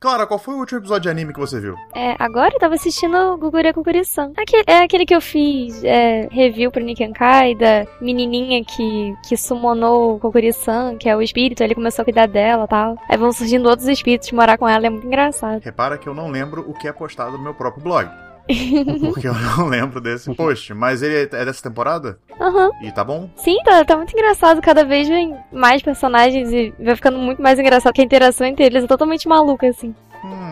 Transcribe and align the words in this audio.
Clara, 0.00 0.28
qual 0.28 0.38
foi 0.38 0.54
o 0.54 0.58
último 0.58 0.78
episódio 0.78 1.02
de 1.02 1.08
anime 1.08 1.32
que 1.32 1.40
você 1.40 1.58
viu? 1.58 1.74
É, 1.92 2.14
agora 2.20 2.54
eu 2.54 2.58
tava 2.60 2.76
assistindo 2.76 3.36
Gugure 3.36 3.72
Kukuri-san. 3.72 4.32
É 4.64 4.78
aquele 4.78 5.04
que 5.04 5.14
eu 5.14 5.20
fiz 5.20 5.82
é, 5.82 6.28
review 6.30 6.70
pro 6.70 6.82
Nikenkai, 6.82 7.56
da 7.56 7.84
menininha 8.00 8.64
que, 8.64 9.16
que 9.28 9.36
summonou 9.36 10.14
o 10.14 10.20
Kukuri-san, 10.20 10.96
que 10.98 11.08
é 11.08 11.16
o 11.16 11.20
espírito, 11.20 11.64
ele 11.64 11.74
começou 11.74 12.02
a 12.02 12.04
cuidar 12.04 12.26
dela 12.26 12.64
e 12.64 12.68
tal. 12.68 12.96
Aí 13.08 13.16
vão 13.16 13.32
surgindo 13.32 13.68
outros 13.68 13.88
espíritos 13.88 14.30
morar 14.30 14.56
com 14.56 14.68
ela, 14.68 14.86
é 14.86 14.90
muito 14.90 15.06
engraçado. 15.06 15.60
Repara 15.64 15.98
que 15.98 16.08
eu 16.08 16.14
não 16.14 16.30
lembro 16.30 16.64
o 16.68 16.74
que 16.74 16.86
é 16.86 16.92
postado 16.92 17.32
no 17.32 17.42
meu 17.42 17.54
próprio 17.54 17.82
blog. 17.82 18.27
Porque 19.12 19.28
eu 19.28 19.34
não 19.34 19.66
lembro 19.68 20.00
desse 20.00 20.34
post. 20.34 20.72
Mas 20.74 21.02
ele 21.02 21.28
é 21.32 21.44
dessa 21.44 21.62
temporada? 21.62 22.18
Aham. 22.40 22.70
E 22.82 22.90
tá 22.92 23.04
bom? 23.04 23.28
Sim, 23.36 23.56
tá, 23.64 23.84
tá 23.84 23.96
muito 23.96 24.12
engraçado. 24.12 24.60
Cada 24.62 24.84
vez 24.84 25.08
vem 25.08 25.36
mais 25.52 25.82
personagens 25.82 26.52
e 26.52 26.72
vai 26.80 26.96
ficando 26.96 27.18
muito 27.18 27.42
mais 27.42 27.58
engraçado. 27.58 27.92
Que 27.92 28.00
a 28.00 28.04
interação 28.04 28.46
entre 28.46 28.64
eles 28.64 28.84
é 28.84 28.86
totalmente 28.86 29.28
maluca, 29.28 29.68
assim. 29.68 29.94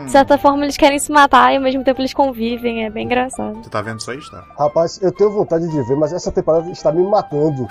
De 0.06 0.12
certa 0.12 0.38
forma, 0.38 0.64
eles 0.64 0.76
querem 0.76 0.98
se 0.98 1.10
matar 1.12 1.52
e 1.52 1.56
ao 1.56 1.62
mesmo 1.62 1.84
tempo 1.84 2.00
eles 2.00 2.14
convivem. 2.14 2.84
É 2.84 2.90
bem 2.90 3.04
engraçado. 3.04 3.56
Você 3.62 3.68
tá 3.68 3.82
vendo 3.82 3.98
isso 4.00 4.10
aí, 4.10 4.18
está? 4.18 4.44
Rapaz, 4.58 4.98
eu 5.02 5.12
tenho 5.12 5.30
vontade 5.30 5.68
de 5.68 5.82
ver, 5.82 5.96
mas 5.96 6.12
essa 6.12 6.30
temporada 6.32 6.70
está 6.70 6.90
me 6.92 7.02
matando. 7.02 7.66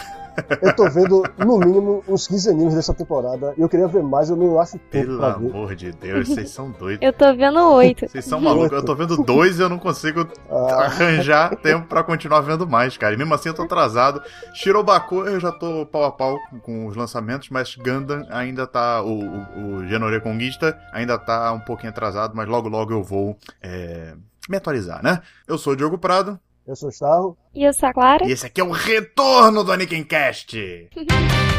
Eu 0.62 0.76
tô 0.76 0.90
vendo, 0.90 1.23
no 1.38 1.57
mínimo, 1.57 2.03
uns 2.09 2.27
15 2.27 2.49
animes 2.49 2.76
dessa 2.76 2.93
temporada. 2.93 3.53
E 3.57 3.62
eu 3.62 3.70
queria 3.70 3.88
ver 3.88 4.03
mais, 4.03 4.29
eu 4.29 4.35
não 4.35 4.59
acho 4.59 4.77
tempo 4.77 5.05
Pelo 5.07 5.17
pra 5.17 5.29
ver. 5.29 5.49
amor 5.49 5.73
de 5.76 5.93
Deus, 5.93 6.27
vocês 6.27 6.49
são 6.49 6.71
doidos. 6.71 7.02
Eu 7.02 7.13
tô 7.13 7.34
vendo 7.34 7.57
oito. 7.76 8.05
Vocês 8.12 8.26
são 8.26 8.41
malucos. 8.41 8.73
Eu 8.73 8.84
tô 8.84 8.93
vendo 8.95 9.15
dois 9.23 9.57
e 9.57 9.62
eu 9.62 9.70
não 9.70 9.79
consigo 9.79 10.27
Ah, 10.52 10.84
arranjar 10.88 11.55
tempo 11.55 11.88
pra 11.88 12.04
continuar 12.04 12.41
vendo 12.41 12.67
mais, 12.67 12.98
cara. 12.98 13.13
E 13.13 13.17
mesmo 13.17 13.34
assim 13.34 13.48
eu 13.48 13.55
tô 13.55 13.62
atrasado. 13.63 14.21
Shirobaku 14.54 15.21
eu 15.26 15.40
já 15.40 15.54
tô 15.54 15.85
pau 15.85 16.04
a 16.04 16.12
pau 16.12 16.38
com- 16.52 16.59
com 16.59 16.85
os 16.88 16.98
lançamentos, 16.98 17.49
mas 17.49 17.73
Gundam 17.76 18.26
ainda 18.29 18.67
tá. 18.67 19.02
O, 19.02 19.21
o, 19.23 19.76
o 19.77 19.88
Genore 19.88 20.20
Conquista 20.20 20.77
ainda 20.91 21.17
tá 21.17 21.49
um 21.54 21.59
pouquinho 21.62 21.91
atrasado, 21.91 22.24
mas 22.34 22.47
logo 22.47 22.70
logo 22.70 22.93
eu 22.93 23.03
vou 23.03 23.38
é, 23.61 24.15
me 24.49 24.57
atualizar, 24.57 25.03
né? 25.03 25.21
Eu 25.47 25.57
sou 25.57 25.73
o 25.73 25.76
Diogo 25.76 25.98
Prado 25.98 26.40
eu 26.68 26.76
sou 26.76 26.90
o 26.90 26.91
Starro. 26.91 27.37
E 27.54 27.63
eu 27.63 27.73
sou 27.73 27.90
a 27.90 27.93
Clara. 27.93 28.26
e 28.26 28.31
esse 28.31 28.45
aqui 28.45 28.59
é 28.59 28.63
o 28.63 28.71
retorno 28.71 29.63
do 29.63 29.71
Anikincast! 29.71 30.57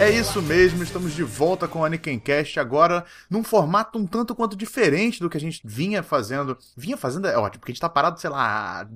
É 0.00 0.08
isso 0.10 0.40
mesmo, 0.40 0.82
estamos 0.82 1.12
de 1.14 1.22
volta 1.22 1.68
com 1.68 1.80
o 1.80 1.84
Anikincast 1.84 2.58
agora 2.58 3.04
num 3.28 3.44
formato 3.44 3.98
um 3.98 4.06
tanto 4.06 4.34
quanto 4.34 4.56
diferente 4.56 5.20
do 5.20 5.28
que 5.28 5.36
a 5.36 5.40
gente 5.40 5.60
vinha 5.62 6.02
fazendo. 6.02 6.56
Vinha 6.74 6.96
fazendo, 6.96 7.26
é 7.28 7.36
ótimo, 7.36 7.60
porque 7.60 7.72
a 7.72 7.74
gente 7.74 7.82
tá 7.82 7.88
parado, 7.88 8.18
sei 8.18 8.30
lá, 8.30 8.80
há 8.80 8.86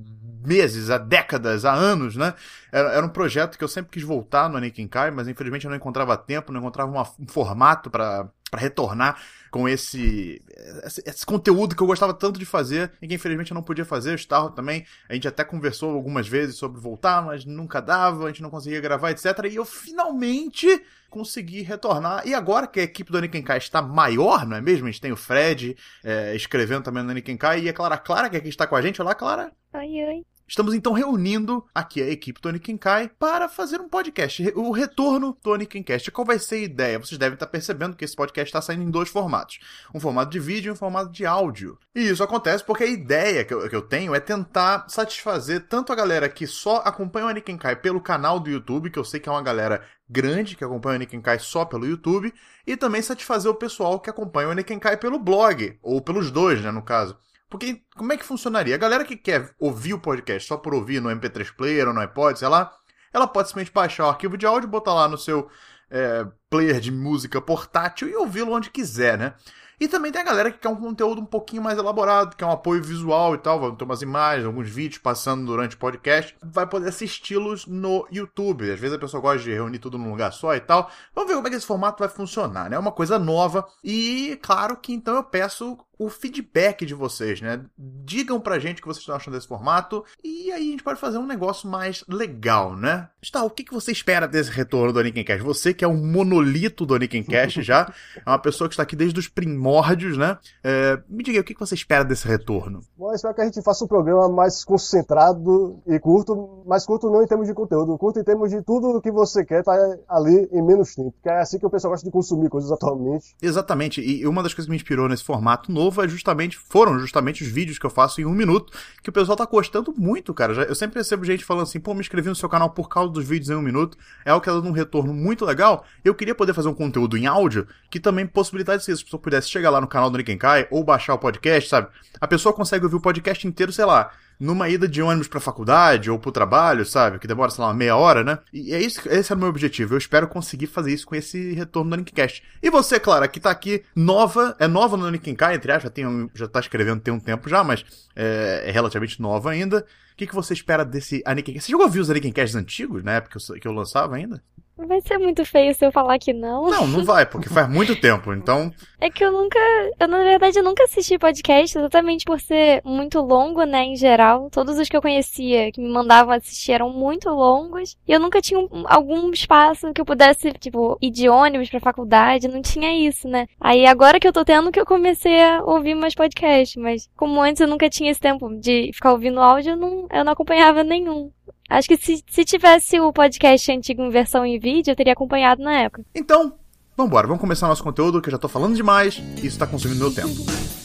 meses, 0.46 0.88
há 0.88 0.96
décadas, 0.96 1.66
há 1.66 1.74
anos, 1.74 2.16
né? 2.16 2.32
Era, 2.72 2.90
era 2.92 3.04
um 3.04 3.10
projeto 3.10 3.58
que 3.58 3.64
eu 3.64 3.68
sempre 3.68 3.90
quis 3.92 4.02
voltar 4.02 4.48
no 4.48 4.56
Anikinkai, 4.56 5.10
mas 5.10 5.28
infelizmente 5.28 5.66
eu 5.66 5.70
não 5.70 5.76
encontrava 5.76 6.16
tempo, 6.16 6.50
não 6.50 6.60
encontrava 6.60 6.90
uma- 6.90 7.06
um 7.20 7.28
formato 7.28 7.90
para 7.90 8.26
para 8.54 8.60
retornar 8.60 9.20
com 9.50 9.68
esse, 9.68 10.40
esse 10.84 11.02
esse 11.04 11.26
conteúdo 11.26 11.74
que 11.74 11.82
eu 11.82 11.86
gostava 11.86 12.14
tanto 12.14 12.38
de 12.38 12.44
fazer 12.44 12.92
e 13.02 13.08
que 13.08 13.14
infelizmente 13.14 13.50
eu 13.50 13.54
não 13.54 13.62
podia 13.62 13.84
fazer, 13.84 14.12
o 14.12 14.14
Starro 14.14 14.50
também. 14.50 14.86
A 15.08 15.14
gente 15.14 15.26
até 15.26 15.44
conversou 15.44 15.94
algumas 15.94 16.28
vezes 16.28 16.56
sobre 16.56 16.80
voltar, 16.80 17.22
mas 17.22 17.44
nunca 17.44 17.80
dava, 17.80 18.24
a 18.24 18.28
gente 18.28 18.42
não 18.42 18.50
conseguia 18.50 18.80
gravar, 18.80 19.10
etc. 19.10 19.26
E 19.50 19.56
eu 19.56 19.64
finalmente 19.64 20.82
consegui 21.10 21.62
retornar. 21.62 22.26
E 22.26 22.34
agora 22.34 22.66
que 22.66 22.80
a 22.80 22.84
equipe 22.84 23.10
do 23.10 23.18
Anikenkai 23.18 23.58
está 23.58 23.82
maior, 23.82 24.46
não 24.46 24.56
é 24.56 24.60
mesmo? 24.60 24.86
A 24.86 24.90
gente 24.90 25.00
tem 25.00 25.12
o 25.12 25.16
Fred 25.16 25.76
é, 26.04 26.34
escrevendo 26.34 26.84
também 26.84 27.02
no 27.02 27.10
Anikenkai 27.10 27.60
e 27.60 27.68
a 27.68 27.72
Clara 27.72 27.98
Clara, 27.98 28.30
que 28.30 28.36
aqui 28.36 28.48
está 28.48 28.66
com 28.66 28.76
a 28.76 28.82
gente. 28.82 29.02
Olá, 29.02 29.14
Clara! 29.14 29.52
Oi, 29.72 30.04
oi. 30.04 30.33
Estamos 30.46 30.74
então 30.74 30.92
reunindo 30.92 31.64
aqui 31.74 32.02
a 32.02 32.10
equipe 32.10 32.38
Tony 32.38 32.58
Kinkai 32.58 33.10
para 33.18 33.48
fazer 33.48 33.80
um 33.80 33.88
podcast, 33.88 34.52
o 34.54 34.72
retorno 34.72 35.32
Tony 35.32 35.64
Kincast. 35.64 36.10
Qual 36.10 36.26
vai 36.26 36.38
ser 36.38 36.56
a 36.56 36.58
ideia? 36.58 36.98
Vocês 36.98 37.16
devem 37.16 37.32
estar 37.32 37.46
percebendo 37.46 37.96
que 37.96 38.04
esse 38.04 38.14
podcast 38.14 38.50
está 38.50 38.60
saindo 38.60 38.82
em 38.82 38.90
dois 38.90 39.08
formatos: 39.08 39.58
um 39.94 39.98
formato 39.98 40.30
de 40.30 40.38
vídeo 40.38 40.68
e 40.68 40.72
um 40.72 40.76
formato 40.76 41.10
de 41.10 41.24
áudio. 41.24 41.78
E 41.94 42.10
isso 42.10 42.22
acontece 42.22 42.62
porque 42.62 42.84
a 42.84 42.86
ideia 42.86 43.42
que 43.42 43.54
eu, 43.54 43.68
que 43.70 43.74
eu 43.74 43.80
tenho 43.80 44.14
é 44.14 44.20
tentar 44.20 44.84
satisfazer 44.86 45.66
tanto 45.66 45.92
a 45.94 45.96
galera 45.96 46.28
que 46.28 46.46
só 46.46 46.76
acompanha 46.84 47.24
o 47.26 47.30
Anikenkai 47.30 47.76
pelo 47.76 48.00
canal 48.00 48.38
do 48.38 48.50
YouTube, 48.50 48.90
que 48.90 48.98
eu 48.98 49.04
sei 49.04 49.20
que 49.20 49.30
é 49.30 49.32
uma 49.32 49.42
galera 49.42 49.82
grande 50.06 50.56
que 50.56 50.64
acompanha 50.64 50.92
o 50.92 50.96
Anikenkai 50.96 51.38
só 51.38 51.64
pelo 51.64 51.86
YouTube, 51.86 52.34
e 52.66 52.76
também 52.76 53.00
satisfazer 53.00 53.50
o 53.50 53.54
pessoal 53.54 53.98
que 53.98 54.10
acompanha 54.10 54.48
o 54.48 54.52
Anikenkai 54.52 54.98
pelo 54.98 55.18
blog, 55.18 55.78
ou 55.82 56.02
pelos 56.02 56.30
dois, 56.30 56.60
né, 56.60 56.70
no 56.70 56.82
caso. 56.82 57.16
Porque 57.54 57.84
como 57.94 58.12
é 58.12 58.16
que 58.16 58.24
funcionaria? 58.24 58.74
A 58.74 58.78
galera 58.78 59.04
que 59.04 59.16
quer 59.16 59.54
ouvir 59.60 59.94
o 59.94 60.00
podcast 60.00 60.48
só 60.48 60.56
por 60.56 60.74
ouvir 60.74 61.00
no 61.00 61.08
MP3 61.08 61.54
Player 61.54 61.86
ou 61.86 61.94
no 61.94 62.00
iPod, 62.00 62.36
sei 62.36 62.48
lá, 62.48 62.72
ela 63.12 63.28
pode 63.28 63.46
simplesmente 63.46 63.72
baixar 63.72 64.06
o 64.06 64.08
arquivo 64.08 64.36
de 64.36 64.44
áudio, 64.44 64.68
botar 64.68 64.92
lá 64.92 65.06
no 65.06 65.16
seu 65.16 65.48
é, 65.88 66.26
player 66.50 66.80
de 66.80 66.90
música 66.90 67.40
portátil 67.40 68.08
e 68.08 68.16
ouvi-lo 68.16 68.52
onde 68.52 68.70
quiser, 68.70 69.16
né? 69.16 69.34
E 69.80 69.86
também 69.86 70.10
tem 70.10 70.22
a 70.22 70.24
galera 70.24 70.50
que 70.50 70.58
quer 70.58 70.68
um 70.68 70.76
conteúdo 70.76 71.20
um 71.20 71.26
pouquinho 71.26 71.62
mais 71.62 71.78
elaborado, 71.78 72.36
quer 72.36 72.44
um 72.44 72.50
apoio 72.50 72.82
visual 72.82 73.34
e 73.34 73.38
tal, 73.38 73.60
vai 73.60 73.70
ter 73.76 73.84
umas 73.84 74.02
imagens, 74.02 74.46
alguns 74.46 74.68
vídeos 74.68 75.00
passando 75.00 75.46
durante 75.46 75.76
o 75.76 75.78
podcast, 75.78 76.36
vai 76.42 76.66
poder 76.66 76.88
assisti-los 76.88 77.66
no 77.66 78.06
YouTube. 78.10 78.70
Às 78.70 78.80
vezes 78.80 78.96
a 78.96 79.00
pessoa 79.00 79.20
gosta 79.20 79.42
de 79.42 79.52
reunir 79.52 79.78
tudo 79.78 79.98
num 79.98 80.10
lugar 80.10 80.32
só 80.32 80.54
e 80.54 80.60
tal. 80.60 80.90
Vamos 81.14 81.28
ver 81.28 81.36
como 81.36 81.46
é 81.46 81.50
que 81.50 81.56
esse 81.56 81.66
formato 81.66 82.00
vai 82.00 82.08
funcionar, 82.08 82.70
né? 82.70 82.76
É 82.76 82.78
uma 82.78 82.92
coisa 82.92 83.18
nova 83.18 83.64
e, 83.82 84.38
claro 84.42 84.76
que 84.76 84.92
então 84.92 85.16
eu 85.16 85.22
peço 85.24 85.78
o 85.98 86.08
feedback 86.08 86.84
de 86.84 86.94
vocês, 86.94 87.40
né? 87.40 87.64
Digam 87.78 88.40
pra 88.40 88.58
gente 88.58 88.78
o 88.78 88.82
que 88.82 88.88
vocês 88.88 89.02
estão 89.02 89.16
achando 89.16 89.34
desse 89.34 89.48
formato 89.48 90.04
e 90.22 90.50
aí 90.50 90.68
a 90.68 90.70
gente 90.70 90.82
pode 90.82 91.00
fazer 91.00 91.18
um 91.18 91.26
negócio 91.26 91.68
mais 91.68 92.04
legal, 92.08 92.76
né? 92.76 93.08
Está, 93.22 93.42
o 93.44 93.50
que, 93.50 93.64
que 93.64 93.72
você 93.72 93.92
espera 93.92 94.26
desse 94.26 94.50
retorno 94.50 94.92
do 94.92 94.98
Anikincast? 94.98 95.42
Você 95.42 95.72
que 95.72 95.84
é 95.84 95.88
um 95.88 95.96
monolito 95.96 96.84
do 96.84 96.94
Anikincast 96.94 97.62
já, 97.62 97.92
é 98.24 98.28
uma 98.28 98.38
pessoa 98.38 98.68
que 98.68 98.74
está 98.74 98.82
aqui 98.82 98.96
desde 98.96 99.18
os 99.18 99.28
primórdios, 99.28 100.16
né? 100.16 100.38
É, 100.62 101.00
me 101.08 101.22
diga 101.22 101.38
aí, 101.38 101.40
o 101.40 101.44
que, 101.44 101.54
que 101.54 101.60
você 101.60 101.74
espera 101.74 102.04
desse 102.04 102.26
retorno? 102.26 102.80
Bom, 102.96 103.10
eu 103.10 103.14
espero 103.14 103.34
que 103.34 103.40
a 103.40 103.44
gente 103.44 103.62
faça 103.62 103.84
um 103.84 103.88
programa 103.88 104.28
mais 104.28 104.64
concentrado 104.64 105.80
e 105.86 105.98
curto, 105.98 106.64
mais 106.66 106.84
curto 106.84 107.10
não 107.10 107.22
em 107.22 107.26
termos 107.26 107.46
de 107.46 107.54
conteúdo, 107.54 107.96
curto 107.98 108.18
em 108.18 108.24
termos 108.24 108.50
de 108.50 108.62
tudo 108.62 108.88
o 108.88 109.00
que 109.00 109.10
você 109.10 109.44
quer 109.44 109.62
tá 109.62 109.72
ali 110.08 110.48
em 110.52 110.62
menos 110.62 110.94
tempo. 110.94 111.14
Que 111.22 111.28
é 111.28 111.40
assim 111.40 111.58
que 111.58 111.66
o 111.66 111.70
pessoal 111.70 111.92
gosta 111.92 112.06
de 112.06 112.12
consumir 112.12 112.48
coisas 112.48 112.70
atualmente. 112.70 113.34
Exatamente, 113.40 114.00
e 114.00 114.26
uma 114.26 114.42
das 114.42 114.52
coisas 114.52 114.66
que 114.66 114.70
me 114.70 114.76
inspirou 114.76 115.08
nesse 115.08 115.24
formato 115.24 115.70
novo 115.70 115.83
é 116.02 116.08
justamente, 116.08 116.56
foram 116.56 116.98
justamente 116.98 117.42
os 117.42 117.48
vídeos 117.50 117.78
que 117.78 117.86
eu 117.86 117.90
faço 117.90 118.20
em 118.20 118.24
um 118.24 118.32
minuto, 118.32 118.72
que 119.02 119.10
o 119.10 119.12
pessoal 119.12 119.36
tá 119.36 119.44
gostando 119.44 119.92
muito, 119.96 120.32
cara. 120.34 120.54
Já- 120.54 120.62
Eu 120.62 120.74
sempre 120.74 120.98
recebo 120.98 121.24
gente 121.24 121.44
falando 121.44 121.64
assim, 121.64 121.80
pô, 121.80 121.94
me 121.94 122.00
inscrevi 122.00 122.28
no 122.28 122.34
seu 122.36 122.48
canal 122.48 122.70
por 122.70 122.88
causa 122.88 123.12
dos 123.12 123.24
vídeos 123.26 123.50
em 123.50 123.54
um 123.54 123.62
minuto, 123.62 123.96
é 124.24 124.30
algo 124.30 124.40
que 124.42 124.48
tá 124.50 124.54
dando 124.56 124.68
um 124.68 124.72
retorno 124.72 125.12
muito 125.12 125.44
legal. 125.44 125.84
Eu 126.04 126.14
queria 126.14 126.34
poder 126.34 126.54
fazer 126.54 126.68
um 126.68 126.74
conteúdo 126.74 127.16
em 127.16 127.26
áudio 127.26 127.66
que 127.90 127.98
também 128.00 128.26
possibilitasse 128.26 128.90
isso, 128.90 128.98
se 128.98 129.02
a 129.02 129.06
pessoa 129.06 129.20
pudesse 129.20 129.48
chegar 129.48 129.70
lá 129.70 129.80
no 129.80 129.86
canal 129.86 130.10
do 130.10 130.16
Nikenkai 130.18 130.66
ou 130.70 130.82
baixar 130.84 131.14
o 131.14 131.18
podcast, 131.18 131.68
sabe? 131.68 131.88
A 132.20 132.26
pessoa 132.26 132.52
consegue 132.54 132.84
ouvir 132.84 132.96
o 132.96 133.00
podcast 133.00 133.46
inteiro, 133.46 133.72
sei 133.72 133.84
lá, 133.84 134.10
numa 134.38 134.68
ida 134.68 134.88
de 134.88 135.02
ônibus 135.02 135.28
pra 135.28 135.40
faculdade 135.40 136.10
ou 136.10 136.18
pro 136.18 136.32
trabalho, 136.32 136.84
sabe? 136.84 137.18
Que 137.18 137.26
demora, 137.26 137.50
sei 137.50 137.62
lá, 137.62 137.68
uma 137.68 137.74
meia 137.74 137.96
hora, 137.96 138.24
né? 138.24 138.38
E 138.52 138.72
é 138.72 138.80
isso, 138.80 139.00
esse 139.08 139.32
é 139.32 139.36
o 139.36 139.38
meu 139.38 139.48
objetivo. 139.48 139.94
Eu 139.94 139.98
espero 139.98 140.28
conseguir 140.28 140.66
fazer 140.66 140.92
isso 140.92 141.06
com 141.06 141.14
esse 141.14 141.52
retorno 141.54 141.90
do 141.90 141.96
Nickcast. 141.96 142.42
E 142.62 142.70
você, 142.70 142.98
Clara, 142.98 143.28
que 143.28 143.40
tá 143.40 143.50
aqui 143.50 143.82
nova, 143.94 144.56
é 144.58 144.66
nova 144.66 144.96
no 144.96 145.10
Nikenkai, 145.10 145.54
entre 145.54 145.72
aspas, 145.72 145.84
já, 145.84 145.90
tem, 145.90 146.30
já 146.34 146.48
tá 146.48 146.60
escrevendo 146.60 147.00
tem 147.00 147.12
um 147.12 147.20
tempo 147.20 147.48
já, 147.48 147.62
mas 147.62 147.84
é, 148.14 148.64
é 148.66 148.70
relativamente 148.70 149.20
nova 149.20 149.50
ainda. 149.50 149.86
O 150.12 150.16
que, 150.16 150.26
que 150.26 150.34
você 150.34 150.54
espera 150.54 150.84
desse 150.84 151.22
Anikincast? 151.24 151.66
Você 151.66 151.72
já 151.72 151.78
ouviu 151.78 152.02
os 152.02 152.10
Anikincasts 152.10 152.54
antigos, 152.54 153.02
na 153.02 153.12
época 153.12 153.38
que 153.38 153.52
eu, 153.52 153.60
que 153.60 153.68
eu 153.68 153.72
lançava 153.72 154.16
ainda? 154.16 154.42
Vai 154.76 155.00
ser 155.02 155.18
muito 155.18 155.44
feio 155.44 155.72
se 155.74 155.84
eu 155.86 155.92
falar 155.92 156.18
que 156.18 156.32
não. 156.32 156.68
Não, 156.68 156.86
não 156.86 157.04
vai, 157.04 157.24
porque 157.24 157.48
faz 157.48 157.68
muito 157.68 157.94
tempo. 158.00 158.32
Então, 158.32 158.72
É 159.00 159.08
que 159.10 159.22
eu 159.24 159.30
nunca. 159.30 159.58
Eu, 160.00 160.08
na 160.08 160.18
verdade, 160.18 160.58
eu 160.58 160.64
nunca 160.64 160.82
assisti 160.84 161.18
podcast, 161.18 161.76
exatamente 161.78 162.24
por 162.24 162.40
ser 162.40 162.80
muito 162.84 163.20
longo, 163.20 163.62
né, 163.64 163.84
em 163.84 163.96
geral. 163.96 164.48
Todos 164.50 164.78
os 164.78 164.88
que 164.88 164.96
eu 164.96 165.02
conhecia 165.02 165.70
que 165.70 165.80
me 165.80 165.88
mandavam 165.92 166.34
assistir 166.34 166.72
eram 166.72 166.90
muito 166.90 167.28
longos. 167.30 167.96
E 168.08 168.12
eu 168.12 168.18
nunca 168.18 168.40
tinha 168.40 168.58
um- 168.58 168.84
algum 168.86 169.30
espaço 169.30 169.92
que 169.92 170.00
eu 170.00 170.04
pudesse, 170.06 170.50
tipo, 170.52 170.96
ir 171.00 171.10
de 171.10 171.28
ônibus 171.28 171.68
pra 171.70 171.80
faculdade. 171.80 172.48
Não 172.48 172.62
tinha 172.62 172.90
isso, 173.06 173.28
né? 173.28 173.46
Aí 173.60 173.86
agora 173.86 174.18
que 174.18 174.26
eu 174.26 174.32
tô 174.32 174.44
tendo 174.44 174.72
que 174.72 174.80
eu 174.80 174.86
comecei 174.86 175.40
a 175.42 175.62
ouvir 175.64 175.94
mais 175.94 176.14
podcasts. 176.14 176.76
Mas 176.82 177.08
como 177.16 177.40
antes 177.40 177.60
eu 177.60 177.68
nunca 177.68 177.88
tinha 177.90 178.10
esse 178.10 178.20
tempo 178.20 178.48
de 178.58 178.90
ficar 178.94 179.12
ouvindo 179.12 179.38
áudio, 179.40 179.72
eu 179.72 179.76
não, 179.76 180.06
eu 180.10 180.24
não 180.24 180.32
acompanhava 180.32 180.82
nenhum. 180.82 181.30
Acho 181.74 181.88
que 181.88 181.96
se, 181.96 182.22
se 182.28 182.44
tivesse 182.44 183.00
o 183.00 183.12
podcast 183.12 183.72
antigo 183.72 184.02
em 184.02 184.10
versão 184.10 184.46
em 184.46 184.58
vídeo, 184.60 184.92
eu 184.92 184.96
teria 184.96 185.12
acompanhado 185.12 185.62
na 185.62 185.80
época. 185.80 186.04
então, 186.14 186.54
vambora, 186.96 187.26
vamos 187.26 187.40
começar 187.40 187.66
nosso 187.66 187.82
conteúdo, 187.82 188.22
que 188.22 188.28
eu 188.28 188.32
já 188.32 188.38
tô 188.38 188.48
falando 188.48 188.76
demais 188.76 189.20
e 189.42 189.46
isso 189.46 189.58
tá 189.58 189.66
consumindo 189.66 189.98
meu 189.98 190.14
tempo. 190.14 190.83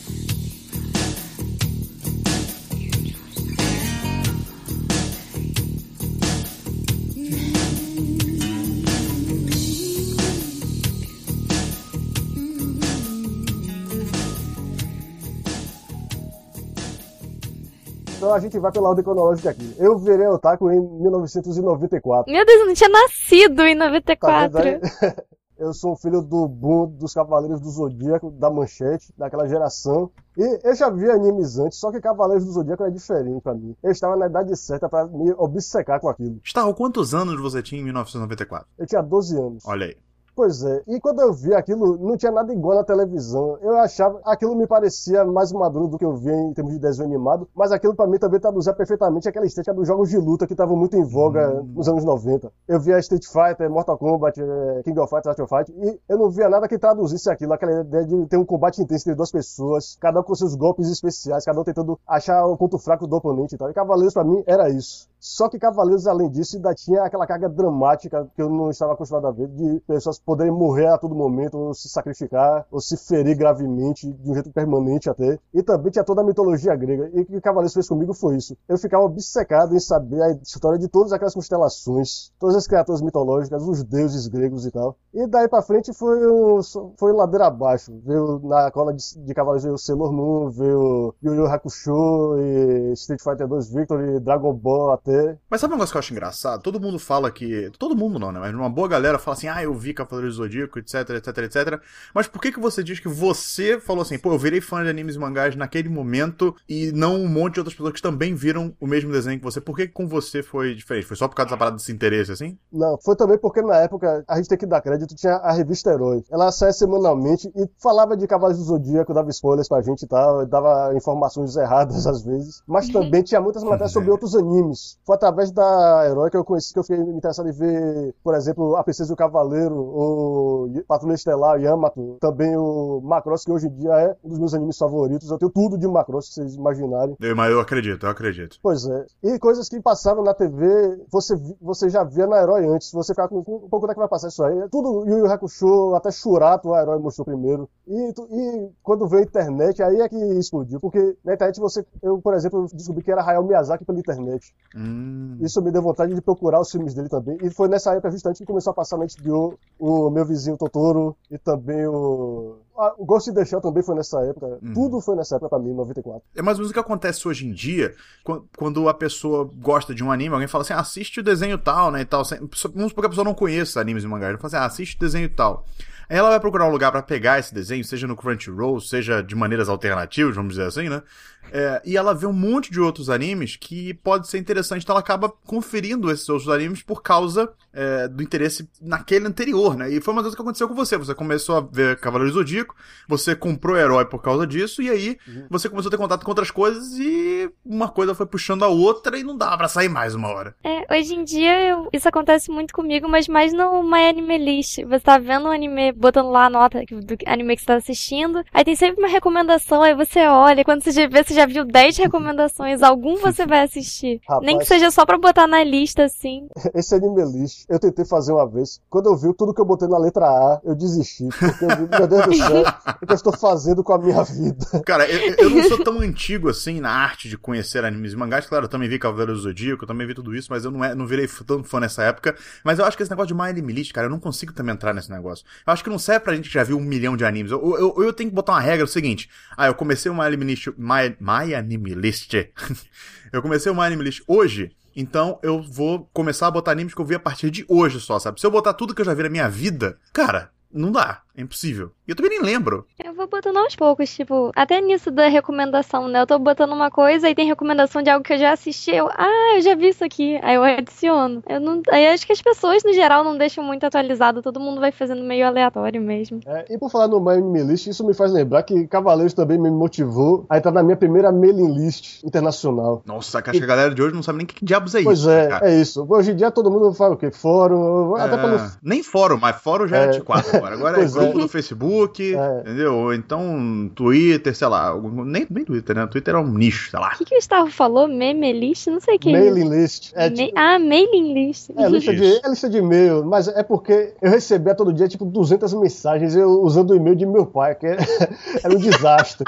Então 18.30 18.38
a 18.38 18.40
gente 18.42 18.60
vai 18.60 18.72
pela 18.72 18.90
ordem 18.90 19.04
cronológica 19.04 19.50
aqui. 19.50 19.74
Eu 19.80 19.98
virei 19.98 20.28
otaku 20.28 20.70
em 20.70 20.80
1994. 20.80 22.32
Meu 22.32 22.46
Deus, 22.46 22.60
eu 22.62 22.68
não 22.68 22.74
tinha 22.76 22.90
nascido 22.90 23.62
em 23.64 23.76
Tá 23.76 23.86
94. 23.86 24.52
vendo 24.64 24.84
aí? 25.02 25.16
Eu 25.58 25.74
sou 25.74 25.92
um 25.92 25.96
filho 25.98 26.22
do 26.22 26.48
boom 26.48 26.86
dos 26.88 27.14
Cavaleiros 27.14 27.60
do 27.60 27.70
Zodíaco, 27.70 28.32
da 28.32 28.50
Manchete, 28.50 29.12
daquela 29.18 29.46
geração. 29.46 30.10
E 30.38 30.60
eu 30.64 30.74
já 30.74 30.90
vi 30.90 31.10
animes 31.12 31.60
antes, 31.60 31.78
só 31.78 31.92
que 31.92 32.00
Cavaleiros 32.00 32.46
do 32.46 32.52
Zodíaco 32.54 32.86
é 32.86 32.90
diferente 32.90 33.42
pra 33.42 33.54
mim. 33.54 33.76
Eu 33.84 33.92
estava 33.92 34.16
na 34.16 34.28
idade 34.28 34.56
certa 34.56 34.88
pra 34.88 35.06
me 35.06 35.34
obcecar 35.34 36.00
com 36.00 36.08
aquilo. 36.08 36.40
Starro, 36.46 36.74
quantos 36.74 37.14
anos 37.14 37.38
você 37.42 37.62
tinha 37.62 37.82
em 37.82 37.84
1994? 37.84 38.66
Eu 38.78 38.88
tinha 38.88 39.02
12 39.02 39.38
anos. 39.38 39.64
Olha 39.66 39.88
aí. 39.88 39.98
Pois 40.40 40.64
é, 40.64 40.82
e 40.88 41.02
quando 41.02 41.20
eu 41.20 41.34
vi 41.34 41.54
aquilo, 41.54 41.98
não 41.98 42.16
tinha 42.16 42.32
nada 42.32 42.54
igual 42.54 42.78
na 42.78 42.84
televisão. 42.86 43.58
Eu 43.62 43.78
achava, 43.78 44.22
aquilo 44.24 44.56
me 44.56 44.66
parecia 44.66 45.26
mais 45.26 45.52
maduro 45.52 45.90
do 45.90 45.98
que 45.98 46.06
eu 46.06 46.16
vi 46.16 46.32
em 46.32 46.54
termos 46.54 46.72
de 46.72 46.80
desenho 46.80 47.10
animado, 47.10 47.46
mas 47.54 47.74
aquilo 47.74 47.94
pra 47.94 48.08
mim 48.08 48.18
também 48.18 48.40
traduzia 48.40 48.74
perfeitamente 48.74 49.28
aquela 49.28 49.46
estética 49.46 49.74
dos 49.74 49.86
jogos 49.86 50.10
de 50.10 50.18
luta 50.18 50.48
que 50.48 50.54
estavam 50.54 50.78
muito 50.78 50.96
em 50.96 51.04
voga 51.04 51.62
nos 51.62 51.90
anos 51.90 52.06
90. 52.06 52.50
Eu 52.70 52.80
via 52.80 52.98
Street 53.00 53.26
Fighter, 53.26 53.70
Mortal 53.70 53.98
Kombat, 53.98 54.42
eh, 54.42 54.82
King 54.86 54.98
of 55.02 55.10
Fighters, 55.10 55.28
Art 55.28 55.40
of 55.42 55.54
Fight, 55.54 55.74
e 55.78 56.00
eu 56.08 56.18
não 56.18 56.30
via 56.30 56.48
nada 56.48 56.70
que 56.70 56.80
traduzisse 56.80 57.30
aquilo, 57.30 57.52
aquela 57.52 57.82
ideia 57.82 58.06
de 58.06 58.26
ter 58.28 58.38
um 58.38 58.46
combate 58.46 58.82
intenso 58.82 59.10
entre 59.10 59.16
duas 59.16 59.34
pessoas, 59.34 59.98
cada 60.00 60.22
um 60.22 60.24
com 60.24 60.34
seus 60.36 60.56
golpes 60.56 60.90
especiais, 60.90 61.44
cada 61.44 61.60
um 61.60 61.66
tentando 61.66 62.00
achar 62.08 62.46
o 62.46 62.56
ponto 62.56 62.80
fraco 62.80 63.06
do 63.06 63.18
oponente 63.18 63.56
e 63.56 63.58
tal. 63.58 63.70
E 63.70 63.74
Cavaleiros 63.74 64.14
pra 64.14 64.24
mim 64.24 64.42
era 64.48 64.70
isso. 64.70 65.10
Só 65.20 65.50
que 65.50 65.60
Cavaleiros, 65.60 66.08
além 66.08 66.30
disso, 66.30 66.56
ainda 66.56 66.74
tinha 66.74 67.04
aquela 67.04 67.28
carga 67.28 67.50
dramática 67.50 68.28
que 68.36 68.42
eu 68.42 68.50
não 68.50 68.70
estava 68.70 68.94
acostumado 68.94 69.28
a 69.28 69.32
ver, 69.32 69.48
de 69.48 69.82
pessoas 69.82 70.20
poderem 70.20 70.52
morrer 70.52 70.88
a 70.88 70.98
todo 70.98 71.14
momento, 71.14 71.58
ou 71.58 71.74
se 71.74 71.90
sacrificar, 71.90 72.66
ou 72.72 72.80
se 72.80 72.96
ferir 72.96 73.36
gravemente, 73.36 74.12
de 74.12 74.32
um 74.32 74.34
jeito 74.34 74.52
permanente 74.52 75.10
até. 75.10 75.38
E 75.54 75.62
também 75.62 75.92
tinha 75.92 76.04
toda 76.04 76.22
a 76.22 76.24
mitologia 76.24 76.76
grega. 76.76 77.10
E 77.14 77.22
o 77.22 77.26
que 77.26 77.42
Cavaleiros 77.42 77.74
fez 77.74 77.88
comigo 77.88 78.14
foi 78.14 78.38
isso. 78.38 78.56
Eu 78.68 78.78
ficava 78.78 79.04
obcecado 79.04 79.76
em 79.76 79.80
saber 79.80 80.22
a 80.22 80.32
história 80.32 80.80
de 80.80 80.88
todas 80.88 81.12
aquelas 81.12 81.34
constelações, 81.34 82.32
todas 82.40 82.56
as 82.56 82.68
criaturas 82.68 83.02
mitológicas, 83.02 83.64
os 83.64 83.84
deuses 83.84 84.28
gregos 84.28 84.66
e 84.66 84.72
tal. 84.72 84.96
E 85.14 85.28
daí 85.28 85.48
pra 85.48 85.62
frente 85.62 85.94
foi, 85.94 86.26
um, 86.32 86.62
foi 86.98 87.12
ladeira 87.12 87.48
abaixo. 87.48 87.92
Veio 88.06 88.40
na 88.44 88.72
cola 88.72 88.94
de, 88.94 89.04
de 89.18 89.34
Cavaleiros 89.34 89.64
veio 89.64 89.78
Sailor 89.78 90.14
Moon, 90.14 90.50
veio 90.50 91.14
Yu 91.22 91.34
Yu 91.34 91.46
Hakusho, 91.46 92.38
e 92.40 92.94
Street 92.94 93.22
Fighter 93.22 93.48
2 93.48 93.70
Victory, 93.74 94.20
Dragon 94.20 94.54
Ball 94.54 94.92
até. 94.92 95.09
Mas 95.50 95.62
sabe 95.62 95.74
um 95.74 95.78
negócio 95.78 95.94
que 95.94 95.98
eu 95.98 96.00
acho 96.00 96.14
engraçado? 96.14 96.62
Todo 96.62 96.80
mundo 96.80 97.00
fala 97.00 97.32
que. 97.32 97.72
Todo 97.78 97.96
mundo 97.96 98.20
não, 98.20 98.32
né? 98.32 98.40
Mas 98.40 98.54
uma 98.54 98.70
boa 98.70 98.88
galera 98.88 99.20
fala 99.20 99.38
assim, 99.38 99.48
ah, 99.48 99.64
eu 99.64 99.74
vi 99.74 99.94
Cavaleiros 99.94 100.36
do 100.36 100.44
Zodíaco, 100.44 100.80
etc, 100.80 101.10
etc, 101.12 101.38
etc. 101.40 101.82
Mas 102.14 102.28
por 102.28 102.42
que 102.42 102.52
que 102.52 102.60
você 102.60 102.84
diz 102.84 103.00
que 103.00 103.08
você 103.08 103.80
falou 103.80 104.02
assim, 104.02 104.18
pô, 104.18 104.32
eu 104.32 104.40
virei 104.40 104.62
fã 104.62 104.84
de 104.84 104.90
animes 104.90 105.16
e 105.16 105.20
mangás 105.20 105.56
naquele 105.56 105.90
momento 105.90 106.56
e 106.68 106.92
não 106.92 107.16
um 107.16 107.28
monte 107.28 107.56
de 107.56 107.60
outras 107.62 107.76
pessoas 107.76 107.94
que 107.94 108.02
também 108.02 108.36
viram 108.36 108.76
o 108.80 108.88
mesmo 108.88 109.12
desenho 109.12 109.40
que 109.40 109.44
você? 109.44 109.60
Por 109.60 109.76
que 109.76 109.88
que 109.88 109.94
com 109.94 110.08
você 110.08 110.44
foi 110.44 110.76
diferente? 110.76 111.06
Foi 111.06 111.18
só 111.18 111.28
por 111.28 111.36
causa 111.36 111.50
dessa 111.50 111.58
parada 111.58 111.78
desse 111.78 111.92
interesse, 111.92 112.32
assim? 112.32 112.58
Não, 112.72 112.98
foi 113.04 113.16
também 113.16 113.38
porque 113.38 113.62
na 113.62 113.78
época, 113.78 114.24
a 114.28 114.38
gente 114.38 114.50
tem 114.50 114.58
que 114.58 114.66
dar 114.66 114.82
crédito, 114.82 115.16
tinha 115.16 115.36
a 115.36 115.52
revista 115.52 115.92
Herói. 115.92 116.24
Ela 116.32 116.52
saía 116.52 116.74
semanalmente 116.74 117.52
e 117.56 117.70
falava 117.82 118.16
de 118.16 118.28
Cavaleiros 118.28 118.64
do 118.64 118.68
Zodíaco, 118.68 119.14
dava 119.14 119.30
spoilers 119.30 119.68
pra 119.68 119.82
gente 119.82 120.04
e 120.04 120.08
tal, 120.08 120.46
dava 120.46 120.94
informações 120.96 121.56
erradas 121.56 122.06
às 122.08 122.24
vezes. 122.24 122.62
Mas 122.68 122.90
também 122.90 123.24
tinha 123.24 123.42
muitas 123.42 123.64
matérias 123.64 123.92
sobre 123.92 124.12
outros 124.12 124.36
animes. 124.36 124.99
Foi 125.10 125.16
através 125.16 125.50
da 125.50 126.06
Herói 126.06 126.30
que 126.30 126.38
eu 126.38 126.46
conheci, 126.46 126.72
que 126.72 126.78
eu 126.78 126.84
fiquei 126.84 127.02
interessado 127.02 127.50
em 127.50 127.52
ver, 127.52 128.14
por 128.24 128.36
exemplo, 128.36 128.76
A 128.76 128.84
Princesa 128.84 129.12
e 129.12 129.16
o 129.16 129.18
Cavaleiro, 129.18 129.74
o 129.76 130.70
Patrulha 130.88 131.16
Estelar, 131.16 131.60
Yamato, 131.60 132.18
também 132.22 132.56
o 132.56 133.02
Macross, 133.04 133.44
que 133.44 133.52
hoje 133.52 133.66
em 133.66 133.74
dia 133.74 133.90
é 133.90 134.16
um 134.24 134.30
dos 134.30 134.38
meus 134.38 134.54
animes 134.54 134.78
favoritos. 134.78 135.32
Eu 135.32 135.40
tenho 135.40 135.50
tudo 135.50 135.80
de 135.80 135.88
Macross, 135.88 136.28
que 136.28 136.34
vocês 136.36 136.54
imaginarem. 136.54 137.18
Eu, 137.20 137.36
mas 137.36 137.52
eu 137.52 137.60
acredito, 137.60 138.06
eu 138.06 138.10
acredito. 138.12 138.60
Pois 138.62 138.86
é. 138.86 139.08
E 139.24 139.40
coisas 139.40 139.68
que 139.68 139.82
passavam 139.82 140.24
na 140.24 140.36
TV, 140.36 141.04
você, 141.12 141.36
você 141.60 141.90
já 141.90 142.04
via 142.04 142.28
na 142.28 142.44
Herói 142.44 142.68
antes. 142.68 142.92
Você 142.92 143.12
ficava 143.12 143.30
com, 143.30 143.40
um 143.40 143.68
pouco 143.68 143.88
da 143.88 143.96
que 143.96 144.00
vai 144.00 144.08
passar 144.08 144.28
isso 144.28 144.44
aí. 144.44 144.70
Tudo 144.70 145.10
Yu 145.10 145.18
Yu 145.18 145.26
Hakusho, 145.26 145.96
até 145.96 146.12
Shurato, 146.12 146.72
a 146.76 146.84
Herói 146.84 147.00
mostrou 147.00 147.26
primeiro. 147.26 147.68
E, 147.88 148.10
e 148.10 148.70
quando 148.84 149.08
veio 149.08 149.24
a 149.24 149.26
internet, 149.26 149.82
aí 149.82 150.02
é 150.02 150.08
que 150.08 150.16
explodiu. 150.38 150.80
Porque 150.80 151.18
na 151.26 151.34
internet 151.34 151.60
você, 151.60 151.84
eu, 152.04 152.22
por 152.22 152.36
exemplo, 152.36 152.68
descobri 152.72 153.04
que 153.04 153.12
era 153.12 153.24
Hayao 153.24 153.44
Miyazaki 153.44 153.84
pela 153.84 153.98
internet. 153.98 154.54
Hum. 154.76 154.99
Isso 155.42 155.62
me 155.62 155.72
deu 155.72 155.82
vontade 155.82 156.14
de 156.14 156.22
procurar 156.22 156.60
os 156.60 156.70
filmes 156.72 156.94
dele 156.94 157.10
também. 157.10 157.38
E 157.42 157.50
foi 157.50 157.68
nessa 157.68 157.92
época 157.94 158.12
justamente 158.12 158.40
que 158.40 158.46
começou 158.46 158.72
a 158.72 158.74
passar 158.74 158.98
na 158.98 159.06
HBO 159.06 159.58
o 159.80 160.10
Meu 160.10 160.26
Vizinho 160.26 160.58
Totoro 160.58 161.16
e 161.32 161.38
também 161.38 161.86
o. 161.88 162.58
ah, 162.78 162.94
o 162.98 163.06
Ghost 163.06 163.30
in 163.30 163.34
the 163.34 163.46
Shell 163.46 163.62
também 163.62 163.82
foi 163.84 163.96
nessa 163.96 164.20
época. 164.26 164.60
Uhum. 164.62 164.74
Tudo 164.74 165.02
foi 165.02 165.16
nessa 165.16 165.36
época 165.36 165.50
pra 165.50 165.60
mim, 165.60 165.74
94. 165.74 166.22
É 166.36 166.42
mais 166.42 166.58
ou 166.58 166.62
menos 166.62 166.72
o 166.72 166.74
que 166.74 166.80
acontece 166.80 167.28
hoje 167.28 167.48
em 167.48 167.52
dia, 167.54 167.94
quan- 168.24 168.42
quando 168.58 168.88
a 168.90 168.94
pessoa 168.94 169.50
gosta 169.60 169.94
de 169.96 170.04
um 170.04 170.12
anime, 170.12 170.34
alguém 170.34 170.48
fala 170.48 170.64
assim, 170.64 170.74
ah, 170.74 170.80
assiste 170.80 171.20
o 171.20 171.24
desenho 171.24 171.58
tal, 171.58 171.92
né, 171.92 172.02
e 172.02 172.06
tal. 172.06 172.24
Vamos 172.26 172.90
supor 172.90 173.02
que 173.02 173.06
a 173.08 173.10
pessoa 173.10 173.26
não 173.26 173.34
conheça 173.34 173.80
animes 173.80 174.04
e 174.04 174.08
mangás. 174.08 174.30
Ela 174.32 174.38
fala 174.38 174.48
assim, 174.48 174.58
ah, 174.58 174.66
assiste 174.66 174.96
o 174.98 175.00
desenho 175.00 175.30
tal. 175.34 175.66
Aí 176.10 176.18
ela 176.18 176.30
vai 176.30 176.40
procurar 176.40 176.66
um 176.68 176.72
lugar 176.72 176.92
pra 176.92 177.04
pegar 177.04 177.38
esse 177.38 177.54
desenho, 177.54 177.86
seja 177.86 178.08
no 178.08 178.16
Crunchyroll, 178.16 178.82
seja 178.82 179.22
de 179.22 179.36
maneiras 179.36 179.70
alternativas, 179.70 180.36
vamos 180.36 180.56
dizer 180.56 180.66
assim, 180.66 180.90
né? 180.90 181.04
É, 181.52 181.82
e 181.86 181.96
ela 181.96 182.16
vê 182.16 182.26
um 182.26 182.34
monte 182.34 182.72
de 182.72 182.80
outros 182.80 183.10
animes 183.10 183.56
que 183.56 183.94
pode 183.94 184.28
ser 184.28 184.40
interessante, 184.40 184.84
então 184.84 184.94
ela 184.94 185.02
acaba 185.02 185.30
conferindo 185.30 186.12
esses 186.12 186.28
outros 186.28 186.50
animes 186.50 186.82
por 186.82 187.04
causa 187.04 187.52
é, 187.80 188.08
do 188.08 188.22
interesse 188.22 188.70
naquele 188.82 189.26
anterior, 189.28 189.76
né? 189.78 189.90
E 189.90 190.02
foi 190.02 190.14
uma 190.14 190.22
coisa 190.22 190.36
que 190.36 190.42
aconteceu 190.42 190.68
com 190.68 190.76
você. 190.76 190.98
Você 190.98 191.16
começou 191.16 191.56
a 191.58 191.62
ver 191.62 191.98
Cavaleiros 192.00 192.34
do 192.34 192.40
Zodíaco, 192.40 192.76
você 193.08 193.36
comprou 193.36 193.78
herói 193.78 194.06
por 194.06 194.22
causa 194.22 194.46
disso, 194.46 194.82
e 194.82 194.90
aí 194.90 195.18
você 195.50 195.70
começou 195.70 195.88
a 195.90 195.92
ter 195.92 195.98
contato 195.98 196.24
com 196.24 196.32
outras 196.32 196.52
coisas 196.52 196.98
e 197.00 197.50
uma 197.66 197.88
coisa 197.88 198.14
foi 198.14 198.26
puxando 198.26 198.64
a 198.64 198.68
outra 198.68 199.18
e 199.18 199.24
não 199.24 199.38
dava 199.38 199.58
pra 199.58 199.68
sair 199.68 199.88
mais 199.90 200.14
uma 200.14 200.28
hora. 200.28 200.54
É, 200.64 200.94
hoje 200.98 201.16
em 201.16 201.24
dia 201.24 201.68
eu- 201.70 201.88
isso 201.94 202.08
acontece 202.10 202.52
muito 202.52 202.74
comigo, 202.74 203.08
mas 203.08 203.28
mais 203.28 203.54
no 203.54 203.82
My 203.84 204.08
Anime 204.10 204.38
List. 204.38 204.84
Você 204.84 205.00
tá 205.00 205.18
vendo 205.18 205.48
um 205.48 205.52
anime, 205.52 205.92
botando 205.94 206.30
lá 206.30 206.46
a 206.46 206.50
nota 206.50 206.82
do 206.90 207.16
anime 207.26 207.56
que 207.56 207.62
você 207.62 207.68
tá 207.68 207.76
assistindo, 207.76 208.44
aí 208.54 208.66
tem 208.66 208.76
sempre 208.76 209.02
uma 209.02 209.10
recomendação, 209.10 209.82
aí 209.84 209.96
você 209.96 210.28
olha, 210.28 210.66
quando 210.66 210.84
você 210.84 210.92
já 210.92 211.08
vê, 211.08 211.24
você 211.24 211.34
já 211.34 211.46
viu 211.46 211.64
10 211.64 211.96
recomendações, 211.98 212.84
algum 212.84 213.16
você 213.22 213.46
vai 213.46 213.62
assistir. 213.64 214.20
Rapaz. 214.28 214.46
Nem 214.46 214.58
que 214.58 214.66
seja 214.66 214.92
só 214.92 215.06
pra 215.06 215.18
botar 215.18 215.48
na 215.48 215.64
lista, 215.64 216.04
assim. 216.06 216.48
Esse 216.76 216.96
anime 216.96 217.24
list, 217.40 217.66
eu 217.70 217.80
tentei 217.80 218.04
fazer 218.04 218.32
uma 218.32 218.50
vez. 218.50 218.82
Quando 218.90 219.08
eu 219.08 219.16
vi 219.16 219.34
tudo 219.36 219.54
que 219.54 219.62
eu 219.62 219.66
botei 219.66 219.88
na 219.88 219.98
letra 219.98 220.26
A, 220.26 220.60
eu 220.64 220.76
desisti. 220.76 221.30
Porque 221.30 221.66
eu 221.66 221.70
vi, 221.70 221.98
meu 221.98 222.08
Deus 222.08 222.26
do 222.26 222.36
céu, 222.36 222.64
o 223.02 223.06
que 223.06 223.12
eu 223.12 223.16
estou 223.16 223.38
fazendo 223.38 223.84
com 223.84 223.94
a 223.94 224.00
minha 224.00 224.24
vida? 224.24 224.66
Cara, 224.86 225.08
eu, 225.10 225.36
eu 225.36 225.50
não 225.50 225.64
sou 225.64 225.84
tão 225.84 226.00
antigo 226.00 226.50
assim 226.50 226.80
na 226.80 226.90
arte 226.90 227.30
de 227.30 227.38
conhecer 227.38 227.86
animes 227.86 228.14
e 228.14 228.16
mangás. 228.16 228.48
Claro, 228.48 228.66
eu 228.66 228.70
também 228.70 228.90
vi 228.90 228.98
Cavaleiros 228.98 229.38
do 229.38 229.44
Zodíaco, 229.44 229.84
eu 229.84 229.88
também 229.88 230.08
vi 230.08 230.16
tudo 230.16 230.36
isso, 230.36 230.48
mas 230.50 230.66
eu 230.66 230.72
não, 230.72 230.84
é, 230.84 230.96
não 230.96 231.06
virei 231.06 231.28
tão 231.46 231.64
fã 231.64 231.80
nessa 231.80 232.04
época. 232.04 232.36
Mas 232.64 232.80
eu 232.80 232.86
acho 232.86 232.98
que 232.98 233.04
esse 233.04 233.12
negócio 233.12 233.28
de 233.28 233.34
My 233.36 233.50
Anime 233.50 233.72
List, 233.72 233.94
cara, 233.94 234.08
eu 234.08 234.12
não 234.12 234.20
consigo 234.20 234.52
também 234.52 234.74
entrar 234.74 234.94
nesse 234.94 235.12
negócio. 235.12 235.46
Eu 235.66 235.72
acho 235.72 235.84
que 235.84 235.90
não 235.90 236.00
serve 236.00 236.22
pra 236.22 236.36
gente 236.36 236.48
que 236.48 236.54
já 236.54 236.64
viu 236.64 236.78
um 236.78 236.82
milhão 236.82 237.16
de 237.16 237.24
animes. 237.24 237.52
Eu, 237.52 237.62
eu, 237.78 238.04
eu 238.04 238.14
tenho 238.14 238.30
que 238.30 238.36
botar 238.36 238.54
uma 238.54 238.62
regra, 238.62 238.82
é 238.82 238.86
o 238.86 238.88
seguinte. 238.88 239.30
Ah, 239.56 239.68
eu 239.68 239.76
comecei 239.76 240.12
o 240.12 240.16
My 240.16 240.22
Anime 240.22 240.46
List, 240.46 240.68
My, 240.76 241.16
My 241.20 241.54
Anime 241.54 241.94
List. 241.94 242.34
eu 243.32 243.42
comecei 243.44 243.72
o 243.72 243.76
My 243.76 243.84
Anime 243.84 244.04
List 244.06 244.24
hoje. 244.28 244.72
Então 244.96 245.40
eu 245.42 245.62
vou 245.62 246.10
começar 246.14 246.48
a 246.48 246.52
botar 246.52 246.72
animes 246.72 246.94
que 246.94 247.02
eu 247.02 247.06
vi 247.06 247.16
a 247.16 247.20
partir 247.20 247.52
de 247.52 247.66
hoje 247.68 248.00
só, 248.00 248.20
sabe? 248.20 248.40
Se 248.40 248.46
eu 248.46 248.52
botar 248.52 248.74
tudo 248.74 248.94
que 248.94 249.02
eu 249.02 249.06
já 249.06 249.14
vi 249.14 249.24
na 249.24 249.30
minha 249.30 249.50
vida, 249.50 249.98
cara, 250.14 250.52
não 250.72 250.92
dá. 250.92 251.22
É 251.40 251.42
impossível. 251.42 251.92
E 252.06 252.12
eu 252.12 252.16
também 252.16 252.32
nem 252.32 252.42
lembro. 252.42 252.86
Eu 253.04 253.14
vou 253.14 253.26
botando 253.28 253.56
aos 253.58 253.76
poucos, 253.76 254.14
tipo, 254.14 254.52
até 254.56 254.82
nisso 254.82 255.10
da 255.10 255.28
recomendação, 255.30 256.08
né? 256.10 256.20
Eu 256.22 256.28
tô 256.28 256.38
botando 256.38 256.74
uma 256.74 256.92
coisa 256.92 257.30
e 257.30 257.36
tem 257.36 257.48
recomendação 257.48 258.02
de 258.02 258.10
algo 258.10 258.24
que 258.26 258.34
eu 258.34 258.38
já 258.38 258.52
assisti, 258.52 258.92
eu, 258.92 259.08
ah, 259.10 259.56
eu 259.56 259.62
já 259.62 259.74
vi 259.74 259.88
isso 259.90 260.04
aqui, 260.04 260.38
aí 260.44 260.56
eu 260.56 260.64
adiciono. 260.64 261.42
Eu 261.48 261.62
não, 261.62 261.82
aí 261.90 262.08
acho 262.08 262.26
que 262.26 262.34
as 262.34 262.42
pessoas, 262.42 262.84
no 262.84 262.92
geral, 262.94 263.24
não 263.24 263.38
deixam 263.38 263.64
muito 263.64 263.86
atualizado, 263.86 264.42
todo 264.42 264.60
mundo 264.60 264.82
vai 264.82 264.92
fazendo 264.92 265.24
meio 265.24 265.48
aleatório 265.48 266.02
mesmo. 266.02 266.42
É, 266.46 266.66
e 266.70 266.78
por 266.78 266.90
falar 266.92 267.08
no 267.08 267.22
My 267.22 267.34
Anime 267.34 267.64
List, 267.64 267.88
isso 267.88 268.06
me 268.06 268.14
faz 268.14 268.34
lembrar 268.34 268.64
que 268.64 268.86
Cavaleiros 268.88 269.34
também 269.34 269.58
me 269.58 269.72
motivou 269.72 270.46
a 270.50 270.58
entrar 270.58 270.72
na 270.72 270.84
minha 270.84 270.98
primeira 270.98 271.32
mailing 271.32 271.74
list 271.74 272.22
internacional. 272.24 273.02
Nossa, 273.06 273.42
que 273.42 273.50
acho 273.52 273.60
que 273.60 273.64
a 273.66 273.68
galera 273.68 273.96
de 273.96 274.02
hoje 274.02 274.14
não 274.14 274.24
sabe 274.24 274.40
nem 274.40 274.48
que 274.48 274.66
diabos 274.66 274.94
é 274.96 275.04
Pois 275.04 275.20
isso. 275.20 275.30
é, 275.30 275.48
cara. 275.48 275.70
é 275.72 275.80
isso. 275.80 276.06
Hoje 276.10 276.32
em 276.32 276.36
dia 276.36 276.52
todo 276.52 276.70
mundo 276.70 276.94
fala 276.94 277.14
o 277.14 277.18
quê? 277.18 277.32
Fórum, 277.32 278.16
até 278.16 278.36
É, 278.36 278.38
pelo. 278.38 278.60
Nem 278.84 279.04
fórum, 279.04 279.38
mas 279.38 279.56
fórum 279.62 279.88
já 279.88 279.98
é, 279.98 280.04
É. 280.06 280.08
antiquado 280.08 280.46
agora. 280.54 280.76
Agora 280.76 280.98
é 280.98 281.00
Pois 281.00 281.16
é. 281.16 281.29
Grupo 281.32 281.46
do 281.46 281.48
Facebook, 281.52 282.36
É. 282.36 282.60
entendeu? 282.62 282.96
Ou 282.96 283.14
então 283.14 283.90
Twitter, 283.96 284.56
sei 284.56 284.68
lá. 284.68 284.96
Nem, 285.26 285.46
nem 285.50 285.66
Twitter, 285.66 285.96
né? 285.96 286.08
Twitter 286.08 286.36
é 286.36 286.38
um 286.40 286.52
nicho, 286.54 286.90
sei 286.92 287.00
lá. 287.00 287.12
O 287.14 287.18
que, 287.18 287.26
que 287.26 287.36
o 287.36 287.38
Gustavo 287.38 287.72
falou? 287.72 288.08
Meme 288.08 288.52
list? 288.54 288.88
Não 288.88 289.00
sei 289.00 289.16
o 289.16 289.20
que 289.20 289.30
é. 289.30 289.40
Mailing 289.40 289.70
list. 289.70 290.12
É, 290.16 290.30
Me- 290.30 290.36
tipo- 290.48 290.52
Ah, 290.60 290.80
mailing 290.80 291.34
list. 291.34 291.70
É 291.78 291.88
lista, 291.90 292.14
de, 292.16 292.26
é 292.46 292.50
lista 292.50 292.70
de 292.70 292.78
e-mail, 292.78 293.24
mas 293.26 293.48
é 293.48 293.64
porque 293.64 294.14
eu 294.22 294.30
recebia 294.30 294.76
todo 294.76 294.94
dia, 294.94 295.08
tipo, 295.08 295.26
200 295.26 295.74
mensagens 295.76 296.36
eu 296.36 296.50
usando 296.62 296.92
o 296.92 296.96
e-mail 296.96 297.16
de 297.16 297.26
meu 297.26 297.46
pai, 297.46 297.76
que 297.76 297.86
era, 297.88 298.02
era 298.64 298.74
um 298.74 298.78
desastre. 298.80 299.46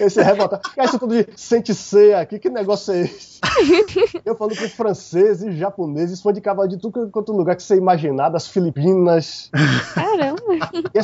Esse 0.00 0.22
revoltado. 0.22 0.62
Que 0.74 0.80
é 0.80 0.84
isso 0.84 0.98
tudo 0.98 1.14
de 1.14 1.26
sente 1.36 1.74
ser 1.74 2.14
aqui, 2.14 2.38
que 2.38 2.48
negócio 2.50 2.92
é 2.92 3.02
esse? 3.02 3.36
Eu 4.24 4.34
falando 4.34 4.56
com 4.56 4.68
franceses, 4.68 5.54
japoneses, 5.56 6.20
fã 6.20 6.32
de 6.32 6.40
cavalo 6.40 6.68
de 6.68 6.76
tudo 6.78 7.08
quanto 7.10 7.32
lugar 7.32 7.54
que 7.56 7.62
você 7.62 7.76
imaginar, 7.76 8.28
das 8.28 8.46
Filipinas. 8.48 9.50
Caramba. 9.94 10.36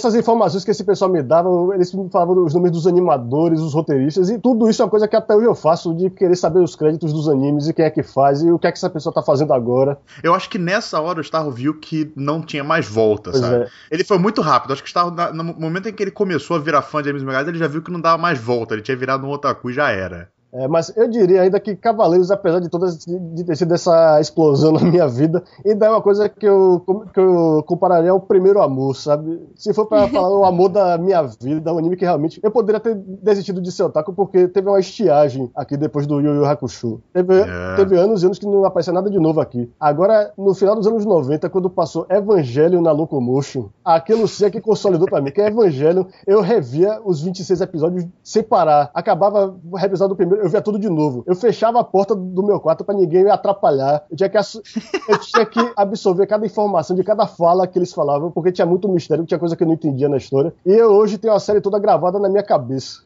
Essas 0.02 0.16
informações 0.16 0.64
que 0.64 0.70
esse 0.72 0.82
pessoal 0.82 1.08
me 1.08 1.22
dava, 1.22 1.48
eles 1.76 1.94
me 1.94 2.10
falavam 2.10 2.44
os 2.44 2.52
nomes 2.52 2.72
dos 2.72 2.88
animadores, 2.88 3.60
os 3.60 3.72
roteiristas, 3.72 4.30
e 4.30 4.36
tudo 4.36 4.68
isso 4.68 4.82
é 4.82 4.84
uma 4.84 4.90
coisa 4.90 5.06
que 5.06 5.14
até 5.14 5.32
hoje 5.32 5.46
eu 5.46 5.54
faço, 5.54 5.94
de 5.94 6.10
querer 6.10 6.34
saber 6.34 6.58
os 6.58 6.74
créditos 6.74 7.12
dos 7.12 7.28
animes 7.28 7.68
e 7.68 7.72
quem 7.72 7.84
é 7.84 7.90
que 7.90 8.02
faz 8.02 8.42
e 8.42 8.50
o 8.50 8.58
que 8.58 8.66
é 8.66 8.72
que 8.72 8.78
essa 8.78 8.90
pessoa 8.90 9.14
tá 9.14 9.22
fazendo 9.22 9.52
agora. 9.52 9.96
Eu 10.20 10.34
acho 10.34 10.50
que 10.50 10.58
nessa 10.58 11.00
hora 11.00 11.20
o 11.20 11.22
Starro 11.22 11.52
viu 11.52 11.78
que 11.78 12.12
não 12.16 12.42
tinha 12.42 12.64
mais 12.64 12.84
volta, 12.84 13.30
pois 13.30 13.40
sabe? 13.44 13.62
É. 13.62 13.68
Ele 13.92 14.02
foi 14.02 14.18
muito 14.18 14.40
rápido. 14.40 14.72
Acho 14.72 14.82
que 14.82 14.88
o 14.88 14.90
Starro, 14.90 15.12
no 15.32 15.44
momento 15.44 15.88
em 15.88 15.92
que 15.92 16.02
ele 16.02 16.10
começou 16.10 16.56
a 16.56 16.58
virar 16.58 16.82
fã 16.82 17.00
de 17.00 17.08
animes 17.08 17.24
Megazord, 17.24 17.50
ele 17.50 17.58
já 17.58 17.68
viu 17.68 17.80
que 17.80 17.92
não 17.92 18.00
dava 18.00 18.20
mais 18.20 18.40
volta. 18.40 18.74
Ele 18.74 18.82
tinha 18.82 18.96
virado 18.96 19.24
um 19.24 19.30
otaku 19.30 19.70
e 19.70 19.72
já 19.72 19.88
era. 19.88 20.28
É, 20.54 20.68
mas 20.68 20.94
eu 20.96 21.08
diria 21.08 21.42
ainda 21.42 21.58
que 21.58 21.74
Cavaleiros, 21.74 22.30
apesar 22.30 22.60
de 22.60 22.68
todas 22.68 22.98
de 23.06 23.44
ter 23.44 23.56
sido 23.56 23.72
essa 23.72 24.20
explosão 24.20 24.72
na 24.72 24.80
minha 24.80 25.08
vida, 25.08 25.42
ainda 25.64 25.86
é 25.86 25.90
uma 25.90 26.02
coisa 26.02 26.28
que 26.28 26.46
eu, 26.46 26.84
que 27.12 27.18
eu 27.18 27.64
compararia 27.66 28.10
ao 28.10 28.20
primeiro 28.20 28.60
amor, 28.60 28.94
sabe? 28.94 29.40
Se 29.56 29.72
for 29.72 29.86
para 29.86 30.08
falar 30.12 30.36
o 30.36 30.44
amor 30.44 30.68
da 30.68 30.98
minha 30.98 31.22
vida, 31.22 31.72
um 31.72 31.78
anime 31.78 31.96
que 31.96 32.04
realmente 32.04 32.38
eu 32.42 32.50
poderia 32.50 32.78
ter 32.78 32.94
desistido 32.94 33.62
de 33.62 33.72
ser 33.72 33.84
otaku 33.84 34.12
porque 34.12 34.46
teve 34.46 34.68
uma 34.68 34.78
estiagem 34.78 35.50
aqui 35.56 35.76
depois 35.76 36.06
do 36.06 36.20
Yu 36.20 36.34
Yu 36.34 36.44
Hakusho. 36.44 37.00
Teve, 37.14 37.40
é. 37.40 37.74
teve 37.76 37.98
anos 37.98 38.22
e 38.22 38.26
anos 38.26 38.38
que 38.38 38.46
não 38.46 38.64
aparecia 38.64 38.92
nada 38.92 39.08
de 39.08 39.18
novo 39.18 39.40
aqui. 39.40 39.70
Agora, 39.80 40.32
no 40.36 40.54
final 40.54 40.76
dos 40.76 40.86
anos 40.86 41.06
90, 41.06 41.48
quando 41.48 41.70
passou 41.70 42.06
Evangelho 42.10 42.82
na 42.82 42.92
Locomotion, 42.92 43.68
aquilo 43.82 44.28
sim 44.28 44.44
é 44.44 44.50
que 44.50 44.60
consolidou 44.60 45.08
para 45.08 45.22
mim, 45.22 45.30
que 45.30 45.40
é 45.40 45.46
Evangelho, 45.46 46.06
eu 46.26 46.42
revia 46.42 47.00
os 47.02 47.22
26 47.22 47.62
episódios 47.62 48.06
sem 48.22 48.42
parar. 48.42 48.90
Acabava 48.92 49.54
revisando 49.76 50.12
o 50.12 50.16
primeiro 50.16 50.41
eu 50.42 50.48
via 50.48 50.60
tudo 50.60 50.78
de 50.78 50.88
novo. 50.88 51.22
Eu 51.26 51.34
fechava 51.34 51.80
a 51.80 51.84
porta 51.84 52.14
do 52.14 52.42
meu 52.42 52.58
quarto 52.60 52.84
para 52.84 52.94
ninguém 52.94 53.24
me 53.24 53.30
atrapalhar. 53.30 54.04
Eu 54.10 54.16
tinha, 54.16 54.28
que 54.28 54.36
eu 54.36 55.18
tinha 55.18 55.46
que 55.46 55.72
absorver 55.76 56.26
cada 56.26 56.44
informação 56.44 56.96
de 56.96 57.04
cada 57.04 57.26
fala 57.26 57.66
que 57.66 57.78
eles 57.78 57.92
falavam, 57.92 58.30
porque 58.30 58.52
tinha 58.52 58.66
muito 58.66 58.88
mistério, 58.88 59.24
tinha 59.24 59.38
coisa 59.38 59.56
que 59.56 59.62
eu 59.62 59.66
não 59.66 59.74
entendia 59.74 60.08
na 60.08 60.16
história. 60.16 60.52
E 60.66 60.72
eu 60.72 60.90
hoje 60.90 61.18
tenho 61.18 61.34
a 61.34 61.40
série 61.40 61.60
toda 61.60 61.78
gravada 61.78 62.18
na 62.18 62.28
minha 62.28 62.42
cabeça. 62.42 63.02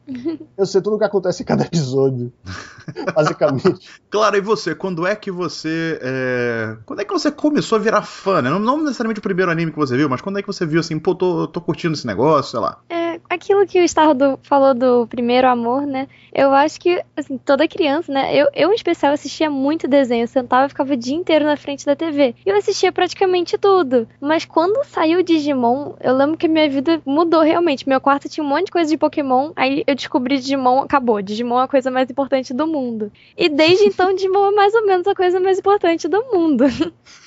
Eu 0.57 0.65
sei 0.65 0.81
tudo 0.81 0.95
o 0.95 0.99
que 0.99 1.05
acontece 1.05 1.43
em 1.43 1.45
cada 1.45 1.63
episódio. 1.63 2.31
basicamente. 3.13 3.99
Claro, 4.09 4.37
e 4.37 4.41
você? 4.41 4.73
Quando 4.73 5.05
é 5.05 5.15
que 5.15 5.31
você. 5.31 5.99
É... 6.01 6.77
Quando 6.85 7.01
é 7.01 7.05
que 7.05 7.13
você 7.13 7.31
começou 7.31 7.77
a 7.77 7.79
virar 7.79 8.01
fã, 8.01 8.41
né? 8.41 8.49
Não, 8.49 8.59
não, 8.59 8.81
necessariamente 8.81 9.19
o 9.19 9.23
primeiro 9.23 9.51
anime 9.51 9.71
que 9.71 9.77
você 9.77 9.95
viu, 9.95 10.09
mas 10.09 10.21
quando 10.21 10.39
é 10.39 10.41
que 10.41 10.47
você 10.47 10.65
viu 10.65 10.79
assim, 10.79 10.97
pô, 10.99 11.13
tô, 11.13 11.47
tô 11.47 11.61
curtindo 11.61 11.93
esse 11.93 12.07
negócio, 12.07 12.51
sei 12.51 12.59
lá. 12.59 12.79
É, 12.89 13.06
aquilo 13.29 13.65
que 13.65 13.79
o 13.79 13.83
Stardo 13.83 14.39
falou 14.43 14.73
do 14.73 15.07
primeiro 15.07 15.47
amor, 15.47 15.85
né? 15.85 16.07
Eu 16.33 16.53
acho 16.53 16.79
que, 16.79 17.01
assim, 17.15 17.37
toda 17.37 17.67
criança, 17.67 18.11
né? 18.11 18.35
Eu, 18.35 18.47
eu 18.53 18.71
em 18.71 18.75
especial 18.75 19.13
assistia 19.13 19.49
muito 19.49 19.87
desenho, 19.87 20.23
eu 20.23 20.27
sentava 20.27 20.65
e 20.65 20.69
ficava 20.69 20.93
o 20.93 20.97
dia 20.97 21.15
inteiro 21.15 21.45
na 21.45 21.57
frente 21.57 21.85
da 21.85 21.95
TV. 21.95 22.35
E 22.45 22.49
eu 22.49 22.55
assistia 22.55 22.91
praticamente 22.91 23.57
tudo. 23.57 24.07
Mas 24.21 24.45
quando 24.45 24.83
saiu 24.85 25.19
o 25.19 25.23
Digimon, 25.23 25.93
eu 25.99 26.15
lembro 26.15 26.37
que 26.37 26.45
a 26.45 26.49
minha 26.49 26.69
vida 26.69 27.01
mudou 27.05 27.41
realmente. 27.41 27.87
Meu 27.87 27.99
quarto 27.99 28.29
tinha 28.29 28.43
um 28.43 28.47
monte 28.47 28.65
de 28.65 28.71
coisa 28.71 28.89
de 28.89 28.97
Pokémon, 28.97 29.51
aí 29.55 29.83
eu 29.87 29.95
descobri 29.95 30.37
Digimon, 30.37 30.81
acabou. 30.81 31.21
Digimon 31.21 31.59
é 31.59 31.63
a 31.63 31.67
coisa 31.67 31.89
mais 31.89 32.09
importante 32.09 32.53
do 32.53 32.67
mundo. 32.67 33.11
E 33.37 33.49
desde 33.49 33.85
então, 33.89 34.13
Digimon 34.13 34.51
é 34.51 34.51
mais 34.51 34.73
ou 34.73 34.85
menos 34.85 35.07
a 35.07 35.15
coisa 35.15 35.39
mais 35.39 35.59
importante 35.59 36.07
do 36.07 36.23
mundo. 36.31 36.65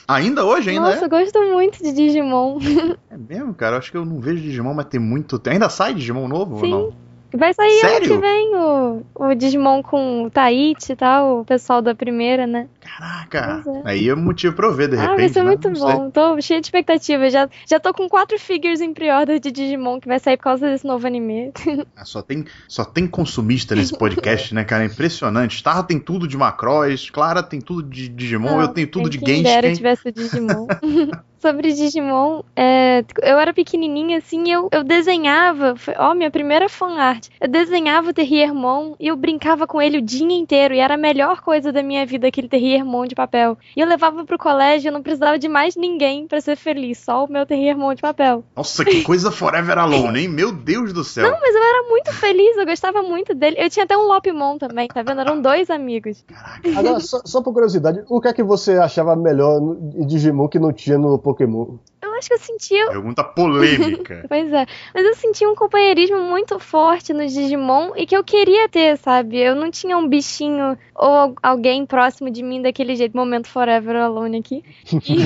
Ainda 0.07 0.45
hoje, 0.45 0.71
ainda 0.71 0.83
Nossa, 0.83 1.03
é? 1.03 1.05
eu 1.05 1.09
gosto 1.09 1.41
muito 1.53 1.83
de 1.83 1.93
Digimon. 1.93 2.59
É 3.11 3.17
mesmo, 3.17 3.53
cara? 3.53 3.75
Eu 3.75 3.79
acho 3.79 3.91
que 3.91 3.97
eu 3.97 4.05
não 4.05 4.21
vejo 4.21 4.41
Digimon, 4.41 4.73
mas 4.73 4.87
tem 4.87 5.01
muito 5.01 5.37
tempo. 5.37 5.55
Ainda 5.55 5.69
sai 5.81 5.95
Digimon 5.95 6.29
novo 6.29 6.61
Sim. 6.61 6.75
ou 6.75 6.81
não? 6.81 7.11
Vai 7.33 7.55
sair 7.55 7.81
Sério? 7.81 8.13
ano 8.13 8.15
que 8.15 8.21
vem 8.21 8.57
o, 8.57 9.03
o 9.15 9.35
Digimon 9.35 9.83
com 9.83 10.25
o 10.25 10.31
Taichi 10.31 10.93
e 10.93 10.97
tal, 10.97 11.41
o 11.41 11.45
pessoal 11.45 11.81
da 11.81 11.95
primeira, 11.95 12.45
né? 12.45 12.67
Caraca! 12.81 13.63
É. 13.67 13.91
Aí 13.91 14.09
é 14.09 14.15
motivo 14.17 14.55
pra 14.55 14.67
eu 14.67 14.75
ver, 14.75 14.89
de 14.89 14.97
repente. 14.97 15.13
Ah, 15.13 15.17
vai 15.17 15.29
ser 15.29 15.45
né? 15.45 15.47
muito 15.47 15.71
bom. 15.71 16.11
Tô 16.11 16.41
cheia 16.41 16.61
de 16.61 16.67
expectativa. 16.67 17.31
Já, 17.31 17.49
já 17.69 17.79
tô 17.79 17.95
com 17.95 18.09
quatro 18.09 18.37
figures 18.37 18.81
em 18.81 18.93
pre-order 18.93 19.39
de 19.39 19.53
Digimon 19.53 20.01
que 20.01 20.09
vai 20.09 20.19
sair 20.19 20.37
por 20.37 20.43
causa 20.43 20.67
desse 20.67 20.87
novo 20.87 21.07
anime. 21.07 21.53
Ah, 21.97 22.05
só, 22.05 22.21
tem, 22.21 22.45
só 22.67 22.85
tem 22.85 23.07
consumista 23.07 23.75
nesse 23.75 23.97
podcast, 23.97 24.55
né, 24.55 24.65
cara? 24.65 24.83
É 24.83 24.87
impressionante. 24.87 25.57
Starra 25.57 25.83
tem 25.83 25.99
tudo 25.99 26.27
de 26.27 26.37
Macross, 26.37 27.11
Clara 27.11 27.43
tem 27.43 27.61
tudo 27.61 27.83
de 27.83 28.09
Digimon, 28.09 28.59
ah, 28.59 28.63
eu 28.63 28.69
tenho 28.69 28.87
tudo 28.87 29.09
de 29.09 29.19
Genshin. 29.19 29.35
Quem 29.35 29.43
dera 29.43 29.73
tivesse 29.73 30.09
o 30.09 30.13
Digimon. 30.13 30.67
sobre 31.41 31.73
Digimon, 31.73 32.43
é, 32.55 33.05
eu 33.23 33.39
era 33.39 33.53
pequenininha 33.53 34.19
assim, 34.19 34.51
eu, 34.51 34.69
eu 34.71 34.85
desenhava, 34.85 35.75
foi, 35.77 35.95
ó, 35.99 36.15
minha 36.15 36.31
primeira 36.31 36.69
fanart. 36.69 37.29
Eu 37.41 37.49
desenhava 37.49 38.11
o 38.11 38.13
Terriermon 38.13 38.95
e 39.01 39.09
eu 39.09 39.17
brincava 39.17 39.67
com 39.67 39.81
ele 39.81 39.99
o 39.99 40.03
dia 40.03 40.33
inteiro, 40.33 40.75
e 40.75 40.79
era 40.79 40.95
a 40.95 40.99
melhor 40.99 41.41
coisa 41.41 41.73
da 41.73 41.83
minha 41.83 42.05
vida 42.05 42.29
aquele 42.29 42.49
Terriermon 42.49 43.07
de 43.07 43.15
papel. 43.15 43.57
E 43.77 43.81
eu 43.81 43.87
levava 43.87 44.25
pro 44.25 44.39
colégio, 44.39 44.89
eu 44.89 44.93
não 44.93 45.03
precisava 45.03 45.39
de 45.39 45.49
mais 45.49 45.77
ninguém 45.77 46.27
para 46.27 46.41
ser 46.41 46.57
feliz, 46.57 46.99
só 46.99 47.25
o 47.25 47.33
meu 47.33 47.47
Terriermon 47.47 47.95
de 47.95 48.03
papel. 48.03 48.45
Nossa, 48.55 48.85
que 48.85 49.03
coisa 49.03 49.31
Forever 49.31 49.79
Alone, 49.79 50.21
hein? 50.21 50.29
Meu 50.29 50.53
Deus 50.53 50.93
do 50.93 51.03
céu. 51.03 51.31
Não, 51.31 51.41
mas 51.41 51.55
eu 51.55 51.63
era 51.63 51.89
muito 51.89 52.13
feliz, 52.13 52.57
eu 52.57 52.67
gostava 52.67 53.03
muito 53.03 53.35
dele. 53.35 53.57
Eu 53.59 53.71
tinha 53.71 53.85
até 53.85 53.97
um 53.97 54.07
Lopimon 54.07 54.59
também, 54.59 54.89
tá 54.89 55.03
vendo? 55.03 55.21
Eram 55.21 55.41
dois 55.41 55.71
amigos. 55.71 56.23
Caraca. 56.27 56.79
Agora, 56.79 57.01
só, 57.01 57.21
só 57.25 57.43
por 57.43 57.53
curiosidade, 57.53 58.03
o 58.09 58.21
que 58.21 58.29
é 58.29 58.33
que 58.33 58.43
você 58.43 58.73
achava 58.73 59.17
melhor 59.17 59.61
em 59.97 60.07
Digimon 60.07 60.49
que 60.49 60.59
não 60.59 60.73
tinha 60.73 60.99
no 60.99 61.19
Pokémon? 61.31 61.81
Acho 62.21 62.29
que 62.29 62.35
eu 62.35 62.39
sentia. 62.39 62.87
Pergunta 62.89 63.25
polêmica. 63.25 64.25
pois 64.29 64.53
é. 64.53 64.67
Mas 64.95 65.07
eu 65.07 65.15
senti 65.15 65.47
um 65.47 65.55
companheirismo 65.55 66.21
muito 66.21 66.59
forte 66.59 67.15
no 67.15 67.27
Digimon 67.27 67.93
e 67.97 68.05
que 68.05 68.15
eu 68.15 68.23
queria 68.23 68.69
ter, 68.69 68.99
sabe? 68.99 69.39
Eu 69.39 69.55
não 69.55 69.71
tinha 69.71 69.97
um 69.97 70.07
bichinho 70.07 70.77
ou 70.95 71.35
alguém 71.43 71.87
próximo 71.87 72.31
de 72.31 72.43
mim 72.43 72.61
daquele 72.61 72.95
jeito. 72.95 73.17
Momento 73.17 73.49
Forever 73.49 73.97
Alone 73.97 74.39
aqui. 74.39 74.63
E, 74.93 75.25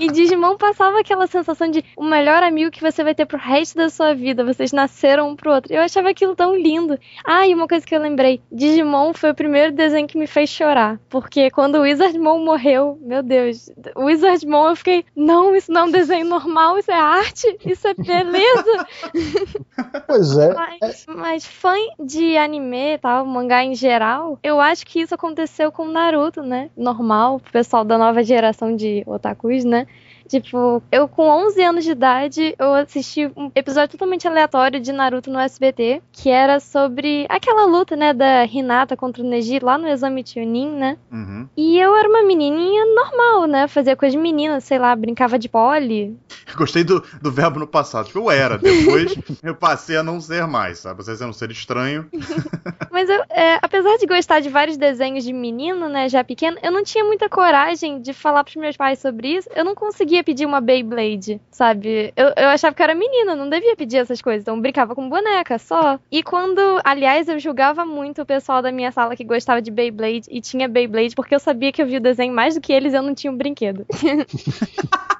e 0.06 0.10
Digimon 0.10 0.56
passava 0.56 0.98
aquela 0.98 1.26
sensação 1.26 1.70
de 1.70 1.84
o 1.94 2.04
melhor 2.04 2.42
amigo 2.42 2.70
que 2.70 2.80
você 2.80 3.04
vai 3.04 3.14
ter 3.14 3.26
pro 3.26 3.36
resto 3.36 3.76
da 3.76 3.90
sua 3.90 4.14
vida. 4.14 4.42
Vocês 4.42 4.72
nasceram 4.72 5.28
um 5.28 5.36
pro 5.36 5.52
outro. 5.52 5.74
Eu 5.74 5.82
achava 5.82 6.08
aquilo 6.08 6.34
tão 6.34 6.56
lindo. 6.56 6.98
Ah, 7.22 7.46
e 7.46 7.54
uma 7.54 7.68
coisa 7.68 7.84
que 7.84 7.94
eu 7.94 8.00
lembrei: 8.00 8.40
Digimon 8.50 9.12
foi 9.12 9.32
o 9.32 9.34
primeiro 9.34 9.72
desenho 9.72 10.08
que 10.08 10.16
me 10.16 10.26
fez 10.26 10.48
chorar. 10.48 10.98
Porque 11.10 11.50
quando 11.50 11.74
o 11.74 11.82
Wizardmon 11.82 12.42
morreu, 12.42 12.98
meu 13.02 13.22
Deus, 13.22 13.70
o 13.94 14.06
Wizardmon 14.06 14.70
eu 14.70 14.76
fiquei 14.76 15.04
não, 15.14 15.49
isso 15.56 15.72
não 15.72 15.82
é 15.82 15.84
um 15.84 15.90
desenho 15.90 16.26
normal, 16.26 16.78
isso 16.78 16.90
é 16.90 16.94
arte, 16.94 17.58
isso 17.64 17.86
é 17.88 17.94
beleza. 17.94 18.86
Pois 20.06 20.36
é. 20.36 20.52
Mas, 20.54 21.06
mas 21.06 21.46
fã 21.46 21.74
de 21.98 22.36
anime 22.36 22.98
tal, 22.98 23.24
mangá 23.24 23.64
em 23.64 23.74
geral, 23.74 24.38
eu 24.42 24.60
acho 24.60 24.84
que 24.86 25.00
isso 25.00 25.14
aconteceu 25.14 25.72
com 25.72 25.86
Naruto, 25.86 26.42
né? 26.42 26.70
Normal, 26.76 27.36
o 27.36 27.52
pessoal 27.52 27.84
da 27.84 27.96
nova 27.96 28.22
geração 28.22 28.74
de 28.74 29.02
otakus, 29.06 29.64
né? 29.64 29.86
Tipo, 30.30 30.80
eu 30.92 31.08
com 31.08 31.28
11 31.28 31.60
anos 31.60 31.84
de 31.84 31.90
idade, 31.90 32.54
eu 32.56 32.72
assisti 32.72 33.28
um 33.36 33.50
episódio 33.52 33.90
totalmente 33.98 34.28
aleatório 34.28 34.78
de 34.78 34.92
Naruto 34.92 35.28
no 35.28 35.40
SBT, 35.40 36.00
que 36.12 36.30
era 36.30 36.60
sobre 36.60 37.26
aquela 37.28 37.66
luta, 37.66 37.96
né, 37.96 38.14
da 38.14 38.44
Hinata 38.44 38.96
contra 38.96 39.24
o 39.24 39.26
Neji 39.26 39.58
lá 39.58 39.76
no 39.76 39.88
Exame 39.88 40.24
Chunin, 40.24 40.70
né? 40.70 40.96
Uhum. 41.10 41.48
E 41.56 41.76
eu 41.80 41.96
era 41.96 42.08
uma 42.08 42.22
menininha 42.22 42.84
normal, 42.94 43.48
né? 43.48 43.66
Fazia 43.66 43.96
coisa 43.96 44.16
de 44.16 44.22
menina, 44.22 44.60
sei 44.60 44.78
lá, 44.78 44.94
brincava 44.94 45.36
de 45.36 45.48
pole. 45.48 46.16
Gostei 46.56 46.84
do, 46.84 47.02
do 47.20 47.32
verbo 47.32 47.58
no 47.58 47.66
passado. 47.66 48.06
Tipo, 48.06 48.20
eu 48.20 48.30
era. 48.30 48.56
Depois 48.56 49.16
eu 49.42 49.54
passei 49.56 49.96
a 49.96 50.02
não 50.02 50.20
ser 50.20 50.46
mais, 50.46 50.78
sabe? 50.78 51.02
Você 51.02 51.22
é 51.22 51.26
um 51.26 51.32
ser 51.32 51.50
estranho. 51.50 52.08
Mas 52.90 53.08
eu, 53.08 53.20
é, 53.30 53.58
apesar 53.60 53.96
de 53.96 54.06
gostar 54.06 54.40
de 54.40 54.48
vários 54.48 54.76
desenhos 54.76 55.24
de 55.24 55.32
menino, 55.32 55.88
né, 55.88 56.08
já 56.08 56.22
pequeno, 56.22 56.56
eu 56.62 56.70
não 56.70 56.84
tinha 56.84 57.04
muita 57.04 57.28
coragem 57.28 58.00
de 58.00 58.12
falar 58.12 58.44
pros 58.44 58.56
meus 58.56 58.76
pais 58.76 59.00
sobre 59.00 59.36
isso. 59.36 59.48
Eu 59.54 59.64
não 59.64 59.74
conseguia 59.74 60.19
devia 60.20 60.24
pedir 60.24 60.46
uma 60.46 60.60
Beyblade, 60.60 61.40
sabe? 61.50 62.12
Eu, 62.16 62.32
eu 62.36 62.48
achava 62.48 62.74
que 62.74 62.82
eu 62.82 62.84
era 62.84 62.94
menina, 62.94 63.34
não 63.34 63.48
devia 63.48 63.74
pedir 63.76 63.98
essas 63.98 64.22
coisas. 64.22 64.42
Então 64.42 64.60
brincava 64.60 64.94
com 64.94 65.08
boneca 65.08 65.58
só. 65.58 65.98
E 66.10 66.22
quando, 66.22 66.60
aliás, 66.84 67.28
eu 67.28 67.38
julgava 67.38 67.84
muito 67.84 68.22
o 68.22 68.26
pessoal 68.26 68.62
da 68.62 68.70
minha 68.70 68.92
sala 68.92 69.16
que 69.16 69.24
gostava 69.24 69.60
de 69.60 69.70
Beyblade 69.70 70.28
e 70.30 70.40
tinha 70.40 70.68
Beyblade, 70.68 71.14
porque 71.14 71.34
eu 71.34 71.40
sabia 71.40 71.72
que 71.72 71.82
eu 71.82 71.86
via 71.86 71.98
o 71.98 72.02
desenho 72.02 72.32
mais 72.32 72.54
do 72.54 72.60
que 72.60 72.72
eles 72.72 72.92
e 72.92 72.96
eu 72.96 73.02
não 73.02 73.14
tinha 73.14 73.32
um 73.32 73.36
brinquedo. 73.36 73.86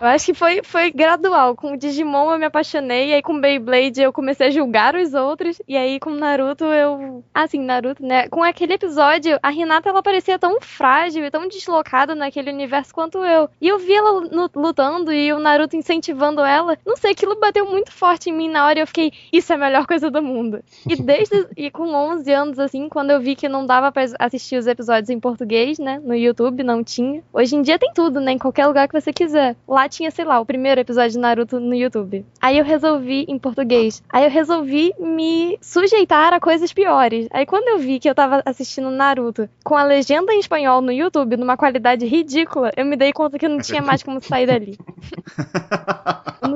Eu 0.00 0.08
acho 0.08 0.26
que 0.26 0.34
foi, 0.34 0.60
foi 0.62 0.90
gradual. 0.90 1.56
Com 1.56 1.72
o 1.72 1.76
Digimon 1.76 2.30
eu 2.30 2.38
me 2.38 2.46
apaixonei, 2.46 3.14
aí 3.14 3.22
com 3.22 3.40
Beyblade 3.40 4.02
eu 4.02 4.12
comecei 4.12 4.48
a 4.48 4.50
julgar 4.50 4.94
os 4.94 5.14
outros, 5.14 5.60
e 5.66 5.76
aí 5.76 5.98
com 5.98 6.10
Naruto 6.10 6.64
eu. 6.64 7.24
Assim, 7.34 7.60
Naruto, 7.60 8.04
né? 8.04 8.28
Com 8.28 8.42
aquele 8.42 8.74
episódio, 8.74 9.38
a 9.42 9.52
Hinata 9.52 9.88
ela 9.88 10.02
parecia 10.02 10.38
tão 10.38 10.60
frágil 10.60 11.24
e 11.24 11.30
tão 11.30 11.48
deslocada 11.48 12.14
naquele 12.14 12.50
universo 12.50 12.94
quanto 12.94 13.18
eu. 13.18 13.48
E 13.60 13.68
eu 13.68 13.78
vi 13.78 13.94
ela 13.94 14.28
lutando 14.54 15.12
e 15.12 15.32
o 15.32 15.38
Naruto 15.38 15.76
incentivando 15.76 16.42
ela. 16.42 16.78
Não 16.84 16.96
sei, 16.96 17.12
aquilo 17.12 17.38
bateu 17.38 17.66
muito 17.66 17.90
forte 17.90 18.30
em 18.30 18.32
mim 18.32 18.48
na 18.48 18.66
hora 18.66 18.78
e 18.78 18.82
eu 18.82 18.86
fiquei, 18.86 19.12
isso 19.32 19.52
é 19.52 19.56
a 19.56 19.58
melhor 19.58 19.86
coisa 19.86 20.10
do 20.10 20.22
mundo. 20.22 20.62
E 20.88 20.96
desde. 20.96 21.46
e 21.56 21.70
com 21.70 21.94
11 21.94 22.32
anos, 22.32 22.58
assim, 22.58 22.88
quando 22.88 23.10
eu 23.10 23.20
vi 23.20 23.34
que 23.34 23.48
não 23.48 23.64
dava 23.64 23.90
para 23.90 24.04
assistir 24.18 24.56
os 24.56 24.66
episódios 24.66 25.10
em 25.10 25.18
português, 25.18 25.78
né? 25.78 26.00
No 26.02 26.14
YouTube, 26.14 26.62
não 26.62 26.84
tinha. 26.84 27.22
Hoje 27.32 27.56
em 27.56 27.62
dia 27.62 27.78
tem 27.78 27.92
tudo, 27.94 28.20
né? 28.20 28.32
Em 28.32 28.38
qualquer 28.38 28.66
lugar 28.66 28.88
que 28.88 29.00
você 29.00 29.12
quiser. 29.12 29.56
Lá 29.66 29.85
tinha, 29.88 30.10
sei 30.10 30.24
lá, 30.24 30.40
o 30.40 30.46
primeiro 30.46 30.80
episódio 30.80 31.12
de 31.12 31.18
Naruto 31.18 31.60
no 31.60 31.74
YouTube. 31.74 32.24
Aí 32.40 32.58
eu 32.58 32.64
resolvi, 32.64 33.24
em 33.28 33.38
português, 33.38 34.02
aí 34.08 34.24
eu 34.24 34.30
resolvi 34.30 34.92
me 34.98 35.58
sujeitar 35.60 36.32
a 36.32 36.40
coisas 36.40 36.72
piores. 36.72 37.28
Aí 37.30 37.46
quando 37.46 37.68
eu 37.68 37.78
vi 37.78 37.98
que 37.98 38.08
eu 38.08 38.14
tava 38.14 38.42
assistindo 38.44 38.90
Naruto 38.90 39.48
com 39.64 39.76
a 39.76 39.84
legenda 39.84 40.32
em 40.32 40.40
espanhol 40.40 40.80
no 40.80 40.92
YouTube, 40.92 41.36
numa 41.36 41.56
qualidade 41.56 42.06
ridícula, 42.06 42.70
eu 42.76 42.84
me 42.84 42.96
dei 42.96 43.12
conta 43.12 43.38
que 43.38 43.48
não 43.48 43.58
tinha 43.58 43.82
mais 43.82 44.02
como 44.02 44.20
sair 44.20 44.46
dali. 44.46 44.78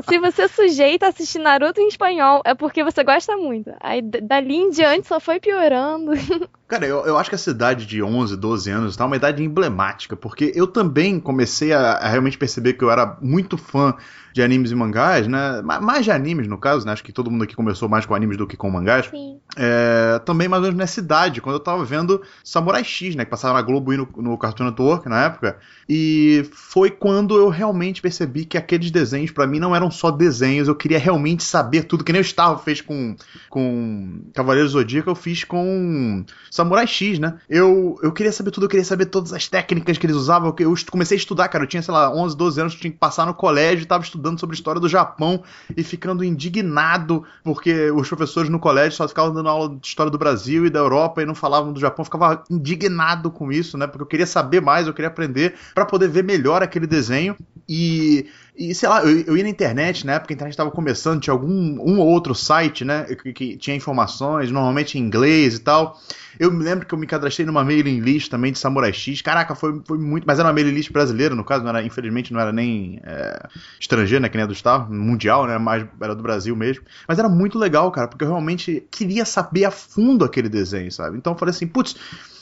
Se 0.08 0.18
você 0.18 0.48
sujeita 0.48 1.06
a 1.06 1.08
assistir 1.08 1.38
Naruto 1.38 1.80
em 1.80 1.88
espanhol, 1.88 2.42
é 2.44 2.54
porque 2.54 2.84
você 2.84 3.02
gosta 3.02 3.36
muito. 3.36 3.72
Aí 3.80 4.00
dali 4.02 4.56
em 4.56 4.70
diante 4.70 5.08
só 5.08 5.18
foi 5.18 5.40
piorando. 5.40 6.12
Cara, 6.70 6.86
eu, 6.86 7.04
eu 7.04 7.18
acho 7.18 7.28
que 7.28 7.34
essa 7.34 7.50
idade 7.50 7.84
de 7.84 8.00
11, 8.00 8.36
12 8.36 8.70
anos 8.70 8.96
tá 8.96 9.04
uma 9.04 9.16
idade 9.16 9.42
emblemática, 9.42 10.14
porque 10.14 10.52
eu 10.54 10.68
também 10.68 11.18
comecei 11.18 11.72
a, 11.72 11.94
a 11.94 12.08
realmente 12.08 12.38
perceber 12.38 12.74
que 12.74 12.84
eu 12.84 12.90
era 12.92 13.18
muito 13.20 13.56
fã 13.56 13.94
de 14.32 14.42
animes 14.42 14.70
e 14.70 14.74
mangás, 14.74 15.26
né? 15.26 15.60
Mais 15.62 16.04
de 16.04 16.10
animes, 16.10 16.46
no 16.46 16.58
caso, 16.58 16.86
né? 16.86 16.92
Acho 16.92 17.02
que 17.02 17.12
todo 17.12 17.30
mundo 17.30 17.44
aqui 17.44 17.56
começou 17.56 17.88
mais 17.88 18.06
com 18.06 18.14
animes 18.14 18.36
do 18.36 18.46
que 18.46 18.56
com 18.56 18.70
mangás. 18.70 19.06
Sim. 19.06 19.38
É, 19.56 20.20
também 20.24 20.46
mais 20.46 20.62
ou 20.62 20.68
menos 20.68 20.78
nessa 20.78 21.00
idade, 21.00 21.40
quando 21.40 21.56
eu 21.56 21.60
tava 21.60 21.84
vendo 21.84 22.22
Samurai 22.44 22.84
X, 22.84 23.14
né? 23.16 23.24
Que 23.24 23.30
passava 23.30 23.54
na 23.54 23.62
Globo 23.62 23.92
e 23.92 23.96
no, 23.96 24.08
no 24.16 24.38
Cartoon 24.38 24.64
Network 24.64 25.08
na 25.08 25.24
época. 25.24 25.58
E 25.88 26.48
foi 26.52 26.90
quando 26.90 27.36
eu 27.36 27.48
realmente 27.48 28.00
percebi 28.00 28.44
que 28.44 28.56
aqueles 28.56 28.90
desenhos, 28.90 29.32
para 29.32 29.46
mim, 29.46 29.58
não 29.58 29.74
eram 29.74 29.90
só 29.90 30.10
desenhos. 30.10 30.68
Eu 30.68 30.76
queria 30.76 30.98
realmente 30.98 31.42
saber 31.42 31.84
tudo. 31.84 32.04
Que 32.04 32.12
nem 32.12 32.20
o 32.20 32.24
Star 32.24 32.56
fez 32.58 32.80
com, 32.80 33.16
com 33.48 34.22
Cavaleiro 34.32 34.68
Zodíaco, 34.68 35.10
eu 35.10 35.14
fiz 35.16 35.42
com 35.42 36.24
Samurai 36.50 36.86
X, 36.86 37.18
né? 37.18 37.38
Eu, 37.48 37.98
eu 38.02 38.12
queria 38.12 38.32
saber 38.32 38.52
tudo, 38.52 38.64
eu 38.64 38.70
queria 38.70 38.84
saber 38.84 39.06
todas 39.06 39.32
as 39.32 39.48
técnicas 39.48 39.98
que 39.98 40.06
eles 40.06 40.16
usavam. 40.16 40.54
Eu 40.60 40.74
comecei 40.90 41.16
a 41.16 41.18
estudar, 41.18 41.48
cara. 41.48 41.64
Eu 41.64 41.68
tinha, 41.68 41.82
sei 41.82 41.92
lá, 41.92 42.14
11, 42.14 42.36
12 42.36 42.60
anos, 42.60 42.74
tinha 42.76 42.92
que 42.92 42.98
passar 43.10 43.26
no 43.26 43.34
colégio, 43.34 43.86
tava 43.86 44.04
estudando 44.04 44.38
sobre 44.38 44.54
história 44.54 44.80
do 44.80 44.88
Japão 44.88 45.42
e 45.76 45.82
ficando 45.82 46.22
indignado 46.22 47.24
porque 47.42 47.90
os 47.90 48.06
professores 48.06 48.48
no 48.48 48.60
colégio 48.60 48.96
só 48.96 49.08
ficavam 49.08 49.34
dando 49.34 49.48
aula 49.48 49.68
de 49.68 49.86
história 49.86 50.12
do 50.12 50.16
Brasil 50.16 50.64
e 50.64 50.70
da 50.70 50.78
Europa 50.78 51.20
e 51.20 51.26
não 51.26 51.34
falavam 51.34 51.72
do 51.72 51.80
Japão. 51.80 52.04
Ficava 52.04 52.44
indignado 52.48 53.28
com 53.28 53.50
isso, 53.50 53.76
né? 53.76 53.88
Porque 53.88 54.02
eu 54.02 54.06
queria 54.06 54.26
saber 54.26 54.62
mais, 54.62 54.86
eu 54.86 54.94
queria 54.94 55.08
aprender 55.08 55.56
para 55.74 55.84
poder 55.84 56.08
ver 56.08 56.22
melhor 56.22 56.62
aquele 56.62 56.86
desenho 56.86 57.36
e 57.70 58.26
e 58.58 58.74
sei 58.74 58.88
lá, 58.88 59.02
eu, 59.02 59.20
eu, 59.20 59.36
ia 59.36 59.44
na 59.44 59.48
internet, 59.48 60.04
na 60.04 60.14
época 60.14 60.32
a 60.32 60.34
internet 60.34 60.52
estava 60.52 60.70
começando, 60.70 61.20
tinha 61.20 61.32
algum 61.32 61.50
um 61.80 61.98
ou 61.98 62.06
outro 62.06 62.34
site, 62.34 62.84
né, 62.84 63.04
que, 63.04 63.32
que, 63.32 63.56
tinha 63.56 63.74
informações, 63.74 64.50
normalmente 64.50 64.98
em 64.98 65.00
inglês 65.00 65.54
e 65.54 65.60
tal. 65.60 65.98
Eu 66.38 66.52
me 66.52 66.62
lembro 66.62 66.84
que 66.84 66.92
eu 66.92 66.98
me 66.98 67.06
cadastrei 67.06 67.46
numa 67.46 67.64
mailing 67.64 68.00
list 68.00 68.28
também 68.28 68.52
de 68.52 68.58
Samurai 68.58 68.92
X. 68.92 69.22
Caraca, 69.22 69.54
foi, 69.54 69.80
foi 69.86 69.96
muito. 69.96 70.26
Mas 70.26 70.38
era 70.38 70.48
uma 70.48 70.52
mailing 70.52 70.72
list 70.72 70.92
brasileira, 70.92 71.34
no 71.34 71.44
caso, 71.44 71.62
não 71.62 71.70
era, 71.70 71.82
infelizmente 71.82 72.32
não 72.32 72.40
era 72.40 72.52
nem 72.52 73.00
é, 73.04 73.48
estrangeira, 73.78 74.20
né, 74.20 74.28
que 74.28 74.36
nem 74.36 74.44
a 74.44 74.48
do 74.48 74.54
Star, 74.54 74.90
mundial, 74.90 75.46
né, 75.46 75.56
mas 75.56 75.86
era 76.00 76.14
do 76.14 76.22
Brasil 76.22 76.54
mesmo. 76.56 76.84
Mas 77.06 77.18
era 77.18 77.28
muito 77.28 77.58
legal, 77.58 77.90
cara, 77.92 78.08
porque 78.08 78.24
eu 78.24 78.28
realmente 78.28 78.86
queria 78.90 79.24
saber 79.24 79.64
a 79.64 79.70
fundo 79.70 80.24
aquele 80.24 80.48
desenho, 80.48 80.90
sabe? 80.90 81.16
Então 81.16 81.32
eu 81.32 81.38
falei 81.38 81.54
assim, 81.54 81.68
putz 81.68 81.96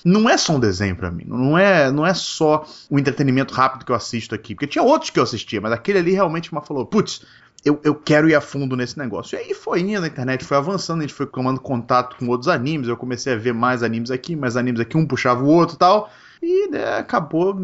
não 0.04 0.28
é 0.28 0.36
só 0.36 0.54
um 0.54 0.60
desenho 0.60 0.96
para 0.96 1.10
mim. 1.10 1.24
Não 1.26 1.56
é, 1.56 1.90
não 1.90 2.06
é 2.06 2.14
só 2.14 2.66
o 2.90 2.98
entretenimento 2.98 3.54
rápido 3.54 3.84
que 3.84 3.92
eu 3.92 3.96
assisto 3.96 4.34
aqui. 4.34 4.54
Porque 4.54 4.66
tinha 4.66 4.82
outros 4.82 5.10
que 5.10 5.18
eu 5.18 5.22
assistia, 5.22 5.60
mas 5.60 5.72
aquele 5.72 5.98
ali 5.98 6.12
realmente 6.12 6.54
me 6.54 6.60
falou, 6.62 6.86
putz, 6.86 7.22
eu, 7.64 7.80
eu 7.82 7.94
quero 7.94 8.28
ir 8.28 8.34
a 8.34 8.40
fundo 8.40 8.76
nesse 8.76 8.98
negócio. 8.98 9.36
E 9.36 9.38
aí 9.38 9.54
foi 9.54 9.80
indo, 9.80 10.04
a 10.04 10.08
internet 10.08 10.44
foi 10.44 10.56
avançando, 10.56 10.98
a 11.00 11.02
gente 11.02 11.14
foi 11.14 11.26
tomando 11.26 11.60
contato 11.60 12.16
com 12.16 12.28
outros 12.28 12.48
animes. 12.48 12.88
Eu 12.88 12.96
comecei 12.96 13.32
a 13.32 13.36
ver 13.36 13.52
mais 13.52 13.82
animes 13.82 14.10
aqui, 14.10 14.36
mais 14.36 14.56
animes 14.56 14.80
aqui, 14.80 14.96
um 14.96 15.06
puxava 15.06 15.42
o 15.42 15.48
outro 15.48 15.76
e 15.76 15.78
tal. 15.78 16.10
E 16.40 16.68
né, 16.68 16.98
acabou, 16.98 17.56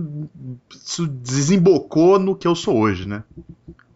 isso 0.70 1.06
desembocou 1.06 2.18
no 2.18 2.34
que 2.34 2.46
eu 2.46 2.54
sou 2.54 2.76
hoje, 2.76 3.06
né? 3.06 3.22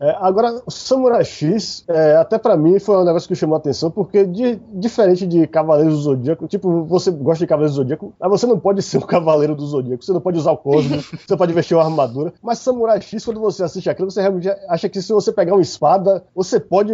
É, 0.00 0.16
agora, 0.20 0.62
Samurai 0.68 1.24
X, 1.24 1.84
é, 1.88 2.16
até 2.16 2.38
para 2.38 2.56
mim, 2.56 2.78
foi 2.78 2.96
um 2.96 3.04
negócio 3.04 3.28
que 3.28 3.34
chamou 3.34 3.56
a 3.56 3.58
atenção, 3.58 3.90
porque 3.90 4.24
de, 4.24 4.60
diferente 4.72 5.26
de 5.26 5.46
Cavaleiros 5.46 5.94
do 5.94 6.00
Zodíaco, 6.02 6.46
tipo, 6.46 6.84
você 6.84 7.10
gosta 7.10 7.44
de 7.44 7.48
Cavaleiros 7.48 7.74
do 7.74 7.82
Zodíaco, 7.82 8.14
mas 8.18 8.30
você 8.30 8.46
não 8.46 8.58
pode 8.58 8.80
ser 8.82 8.98
um 8.98 9.02
Cavaleiro 9.02 9.56
do 9.56 9.66
Zodíaco, 9.66 10.04
você 10.04 10.12
não 10.12 10.20
pode 10.20 10.38
usar 10.38 10.52
o 10.52 10.56
cosmo, 10.56 11.02
você 11.26 11.36
pode 11.36 11.52
vestir 11.52 11.74
uma 11.74 11.84
armadura, 11.84 12.32
mas 12.42 12.58
Samurai 12.58 13.00
X, 13.00 13.24
quando 13.24 13.40
você 13.40 13.64
assiste 13.64 13.90
aquilo, 13.90 14.10
você 14.10 14.20
realmente 14.20 14.48
acha 14.68 14.88
que 14.88 15.02
se 15.02 15.12
você 15.12 15.32
pegar 15.32 15.54
uma 15.54 15.62
espada, 15.62 16.24
você 16.34 16.60
pode 16.60 16.92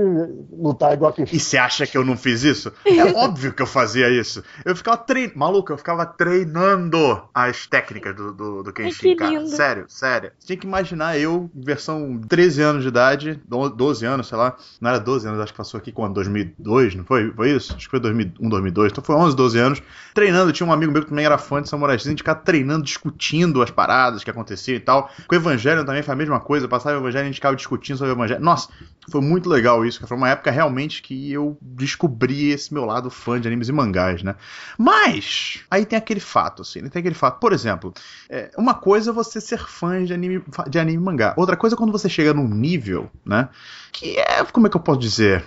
lutar 0.52 0.94
igual 0.94 1.10
a 1.10 1.14
quem 1.14 1.26
E 1.30 1.38
você 1.38 1.58
acha 1.58 1.86
que 1.86 1.98
eu 1.98 2.04
não 2.04 2.16
fiz 2.16 2.42
isso? 2.42 2.72
É 2.86 3.04
óbvio 3.16 3.52
que 3.52 3.62
eu 3.62 3.66
fazia 3.66 4.08
isso. 4.08 4.42
Eu 4.64 4.74
ficava 4.74 4.96
treinando, 4.96 5.38
maluco, 5.38 5.72
eu 5.72 5.76
ficava 5.76 6.06
treinando 6.06 7.22
as 7.34 7.66
técnicas 7.66 8.14
do, 8.16 8.32
do, 8.32 8.62
do 8.62 8.72
Kenshin, 8.72 9.16
cara. 9.16 9.46
Sério, 9.46 9.84
sério. 9.88 10.32
Você 10.38 10.46
tinha 10.46 10.56
que 10.56 10.66
imaginar 10.66 11.18
eu, 11.18 11.50
versão 11.54 12.18
13 12.28 12.62
anos 12.62 12.82
de 12.82 12.93
idade, 12.94 13.40
12 13.46 14.06
anos, 14.06 14.28
sei 14.28 14.38
lá. 14.38 14.56
Não 14.80 14.90
era 14.90 15.00
12 15.00 15.26
anos, 15.26 15.40
acho 15.40 15.52
que 15.52 15.58
passou 15.58 15.78
aqui 15.78 15.90
quando? 15.90 16.14
2002, 16.14 16.94
não 16.94 17.04
foi? 17.04 17.32
Foi 17.32 17.50
isso? 17.50 17.74
Acho 17.74 17.86
que 17.86 17.90
foi 17.90 18.00
2001, 18.00 18.48
2002. 18.48 18.92
Então 18.92 19.02
foi 19.02 19.16
11, 19.16 19.36
12 19.36 19.58
anos. 19.58 19.82
Treinando, 20.14 20.52
tinha 20.52 20.66
um 20.66 20.72
amigo 20.72 20.92
meu 20.92 21.02
que 21.02 21.08
também 21.08 21.24
era 21.24 21.36
fã 21.36 21.60
de 21.60 21.68
Samurai 21.68 21.98
X, 21.98 22.06
a 22.06 22.10
gente 22.10 22.18
ficava 22.18 22.38
treinando, 22.40 22.84
discutindo 22.84 23.60
as 23.62 23.70
paradas 23.70 24.22
que 24.22 24.30
aconteciam 24.30 24.76
e 24.76 24.80
tal. 24.80 25.10
Com 25.26 25.34
o 25.34 25.38
Evangelho 25.38 25.84
também 25.84 26.02
foi 26.02 26.14
a 26.14 26.16
mesma 26.16 26.40
coisa, 26.40 26.68
passava 26.68 26.96
o 26.96 27.00
Evangelho 27.00 27.22
e 27.22 27.24
a 27.24 27.26
gente 27.26 27.36
ficava 27.36 27.56
discutindo 27.56 27.96
sobre 27.96 28.12
o 28.12 28.16
Evangelho. 28.16 28.40
Nossa, 28.40 28.68
foi 29.10 29.20
muito 29.20 29.48
legal 29.48 29.84
isso, 29.84 30.06
foi 30.06 30.16
uma 30.16 30.28
época 30.28 30.50
realmente 30.50 31.02
que 31.02 31.32
eu 31.32 31.58
descobri 31.60 32.50
esse 32.50 32.72
meu 32.72 32.84
lado 32.84 33.10
fã 33.10 33.40
de 33.40 33.48
animes 33.48 33.68
e 33.68 33.72
mangás, 33.72 34.22
né? 34.22 34.34
Mas, 34.78 35.60
aí 35.70 35.84
tem 35.84 35.98
aquele 35.98 36.20
fato, 36.20 36.62
assim, 36.62 36.80
né? 36.80 36.88
tem 36.88 37.00
aquele 37.00 37.14
fato. 37.14 37.38
Por 37.38 37.52
exemplo, 37.52 37.92
é, 38.28 38.50
uma 38.56 38.74
coisa 38.74 39.10
é 39.10 39.14
você 39.14 39.40
ser 39.40 39.58
fã 39.58 40.04
de 40.04 40.12
anime, 40.12 40.42
de 40.68 40.78
anime 40.78 40.98
e 40.98 41.04
mangá. 41.04 41.34
Outra 41.36 41.56
coisa 41.56 41.74
é 41.74 41.78
quando 41.78 41.92
você 41.92 42.08
chega 42.08 42.32
num 42.32 42.48
nível 42.48 42.83
nível, 42.84 43.10
né? 43.24 43.48
Que 43.92 44.18
é, 44.18 44.44
como 44.44 44.66
é 44.66 44.70
que 44.70 44.76
eu 44.76 44.80
posso 44.80 45.00
dizer? 45.00 45.44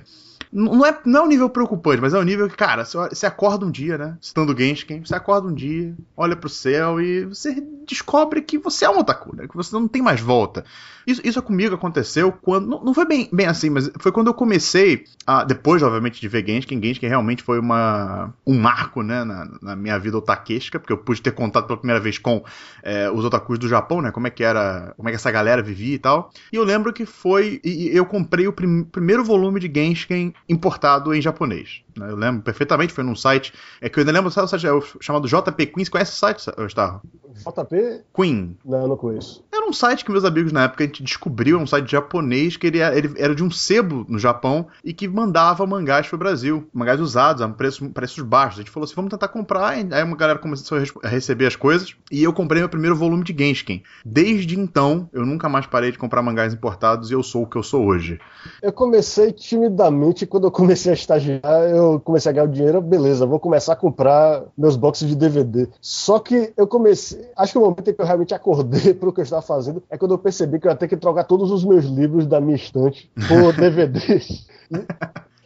Não 0.52 0.86
é, 0.86 0.98
não 1.06 1.22
é 1.22 1.24
um 1.24 1.28
nível 1.28 1.50
preocupante, 1.50 2.02
mas 2.02 2.14
é 2.14 2.20
um 2.20 2.24
nível 2.24 2.50
que, 2.50 2.56
cara, 2.56 2.86
você 2.86 3.26
acorda 3.26 3.66
um 3.66 3.72
dia, 3.72 3.98
né? 3.98 4.18
Citando 4.22 4.58
Genshin, 4.58 5.04
você 5.04 5.16
acorda 5.16 5.48
um 5.48 5.54
dia, 5.54 5.96
olha 6.16 6.36
pro 6.36 6.50
céu 6.50 7.02
e 7.02 7.26
você 7.26 7.62
descobre 7.86 8.42
que 8.42 8.58
você 8.58 8.86
é 8.86 8.90
um 8.90 9.00
otaku, 9.00 9.36
né? 9.36 9.48
Que 9.48 9.56
você 9.56 9.74
não 9.74 9.88
tem 9.88 10.02
mais 10.02 10.22
volta. 10.22 10.64
Isso, 11.06 11.22
isso 11.24 11.42
comigo 11.42 11.74
aconteceu 11.74 12.32
quando. 12.32 12.68
Não, 12.68 12.84
não 12.84 12.94
foi 12.94 13.06
bem, 13.06 13.30
bem 13.32 13.48
assim, 13.48 13.70
mas 13.70 13.90
foi 13.98 14.12
quando 14.12 14.28
eu 14.28 14.34
comecei, 14.34 15.06
a, 15.26 15.44
depois, 15.46 15.82
obviamente, 15.82 16.20
de 16.20 16.28
ver 16.28 16.46
Genshin. 16.46 16.82
Genshin 16.82 17.08
realmente 17.08 17.44
foi 17.44 17.60
uma, 17.60 18.34
um 18.46 18.60
marco, 18.60 19.02
né? 19.02 19.24
Na, 19.24 19.50
na 19.62 19.76
minha 19.76 19.98
vida 19.98 20.18
otaquesca, 20.18 20.80
porque 20.80 20.92
eu 20.92 20.98
pude 20.98 21.22
ter 21.22 21.32
contato 21.32 21.68
pela 21.68 21.80
primeira 21.80 22.02
vez 22.02 22.18
com 22.18 22.44
é, 22.84 23.10
os 23.10 23.24
otakus 23.24 23.58
do 23.58 23.70
Japão, 23.70 24.02
né? 24.02 24.12
Como 24.12 24.28
é 24.28 24.30
que 24.30 24.44
era. 24.44 24.94
Como 24.98 25.08
é 25.08 25.12
que 25.14 25.16
essa 25.16 25.32
galera 25.32 25.62
vivia 25.62 25.96
e 25.96 26.00
tal. 26.00 26.30
E 26.52 26.58
eu 26.58 26.64
lembro 26.66 26.92
que 26.92 27.06
foi. 27.06 27.62
E, 27.64 27.90
eu 27.96 28.06
comprei 28.06 28.48
o 28.48 28.52
prim, 28.52 28.84
primeiro 28.84 29.24
volume 29.24 29.62
de 29.62 29.72
Genshin 29.74 30.34
importado 30.48 31.14
em 31.14 31.22
japonês. 31.22 31.84
Né? 32.00 32.10
Eu 32.10 32.16
lembro 32.16 32.42
perfeitamente, 32.42 32.94
foi 32.94 33.04
num 33.04 33.16
site. 33.16 33.54
É 33.82 33.90
que 33.90 34.00
eu 34.00 34.02
ainda 34.02 34.12
lembro, 34.12 34.32
sabe 34.32 34.46
o 34.46 34.50
site 34.50 34.68
é 34.68 35.02
chamado 35.02 35.28
JP 35.28 35.66
Queen. 35.68 35.86
Você 35.86 35.92
conhece 35.92 36.12
esse 36.12 36.20
site, 36.20 36.46
Gustavo? 36.58 37.02
JP? 37.34 38.04
Queen. 38.14 38.58
Não, 38.66 38.88
não 38.88 38.98
conheço. 38.98 39.44
Era 39.54 39.68
um 39.68 39.74
site 39.74 40.04
que 40.04 40.12
meus 40.12 40.26
amigos 40.26 40.52
na 40.52 40.64
época 40.64 40.84
a 40.84 40.88
gente 40.88 41.04
descobriu, 41.04 41.60
um 41.60 41.68
site 41.68 41.92
japonês, 41.92 42.58
que 42.58 42.68
ele, 42.68 42.80
ele 42.80 43.14
era 43.18 43.36
de 43.36 43.44
um 43.44 43.52
sebo 43.52 44.06
no 44.08 44.18
Japão 44.18 44.68
e 44.84 44.94
que 44.94 45.08
mandava 45.08 45.66
mangás 45.66 46.08
pro 46.08 46.18
Brasil. 46.18 46.68
Mangás 46.74 47.00
usados, 47.00 47.42
a 47.42 47.50
preços, 47.50 47.88
preços 47.90 48.24
baixos. 48.24 48.60
A 48.60 48.62
gente 48.62 48.72
falou 48.72 48.86
assim: 48.86 48.96
vamos 48.96 49.12
tentar 49.12 49.28
comprar. 49.28 49.70
Aí 49.70 50.04
uma 50.04 50.16
galera 50.16 50.40
começou 50.40 50.78
a 51.04 51.08
receber 51.08 51.46
as 51.46 51.56
coisas 51.56 51.96
e 52.12 52.24
eu 52.24 52.34
comprei 52.34 52.62
meu 52.62 52.70
primeiro 52.70 52.96
volume 52.96 53.24
de 53.24 53.36
Genshin. 53.38 53.84
Desde 54.06 54.60
então, 54.60 55.10
eu 55.14 55.26
nunca 55.26 55.50
mais 55.50 55.66
parei 55.66 55.92
de 55.92 55.98
comprar 55.98 56.22
mangás 56.22 56.54
importados 56.54 57.10
e 57.10 57.14
eu 57.14 57.24
sou 57.24 57.44
o 57.44 57.48
que 57.48 57.58
eu 57.58 57.64
sou 57.64 57.86
hoje. 57.86 58.20
Eu 58.62 58.72
comecei 58.72 59.32
timidamente 59.32 60.26
quando 60.26 60.48
eu 60.48 60.52
comecei 60.52 60.92
a 60.92 60.96
estagiar, 60.96 61.42
eu 61.70 61.87
comecei 62.00 62.30
a 62.30 62.34
ganhar 62.34 62.48
o 62.48 62.52
dinheiro, 62.52 62.82
beleza, 62.82 63.26
vou 63.26 63.40
começar 63.40 63.74
a 63.74 63.76
comprar 63.76 64.44
meus 64.58 64.76
boxes 64.76 65.08
de 65.08 65.16
DVD. 65.16 65.68
Só 65.82 66.20
que 66.20 66.54
eu 66.56 66.68
comecei, 66.68 67.30
acho 67.36 67.54
que 67.54 67.58
o 67.58 67.62
momento 67.62 67.90
em 67.90 67.94
que 67.94 68.02
eu 68.02 68.06
realmente 68.06 68.34
acordei 68.34 68.94
pro 68.96 69.12
que 69.14 69.22
eu 69.22 69.24
estava 69.24 69.42
fazendo 69.42 69.84
é 69.90 69.98
quando 69.98 70.14
eu 70.14 70.18
percebi 70.18 70.60
que 70.60 70.68
eu 70.68 70.72
ia 70.72 70.78
ter 70.78 70.88
que 70.88 70.98
trocar 70.98 71.24
todos 71.24 71.52
os 71.52 71.64
meus 71.64 71.86
livros 71.86 72.26
da 72.26 72.40
minha 72.40 72.56
estante 72.56 73.12
por 73.28 73.54
DVDs. 73.58 74.48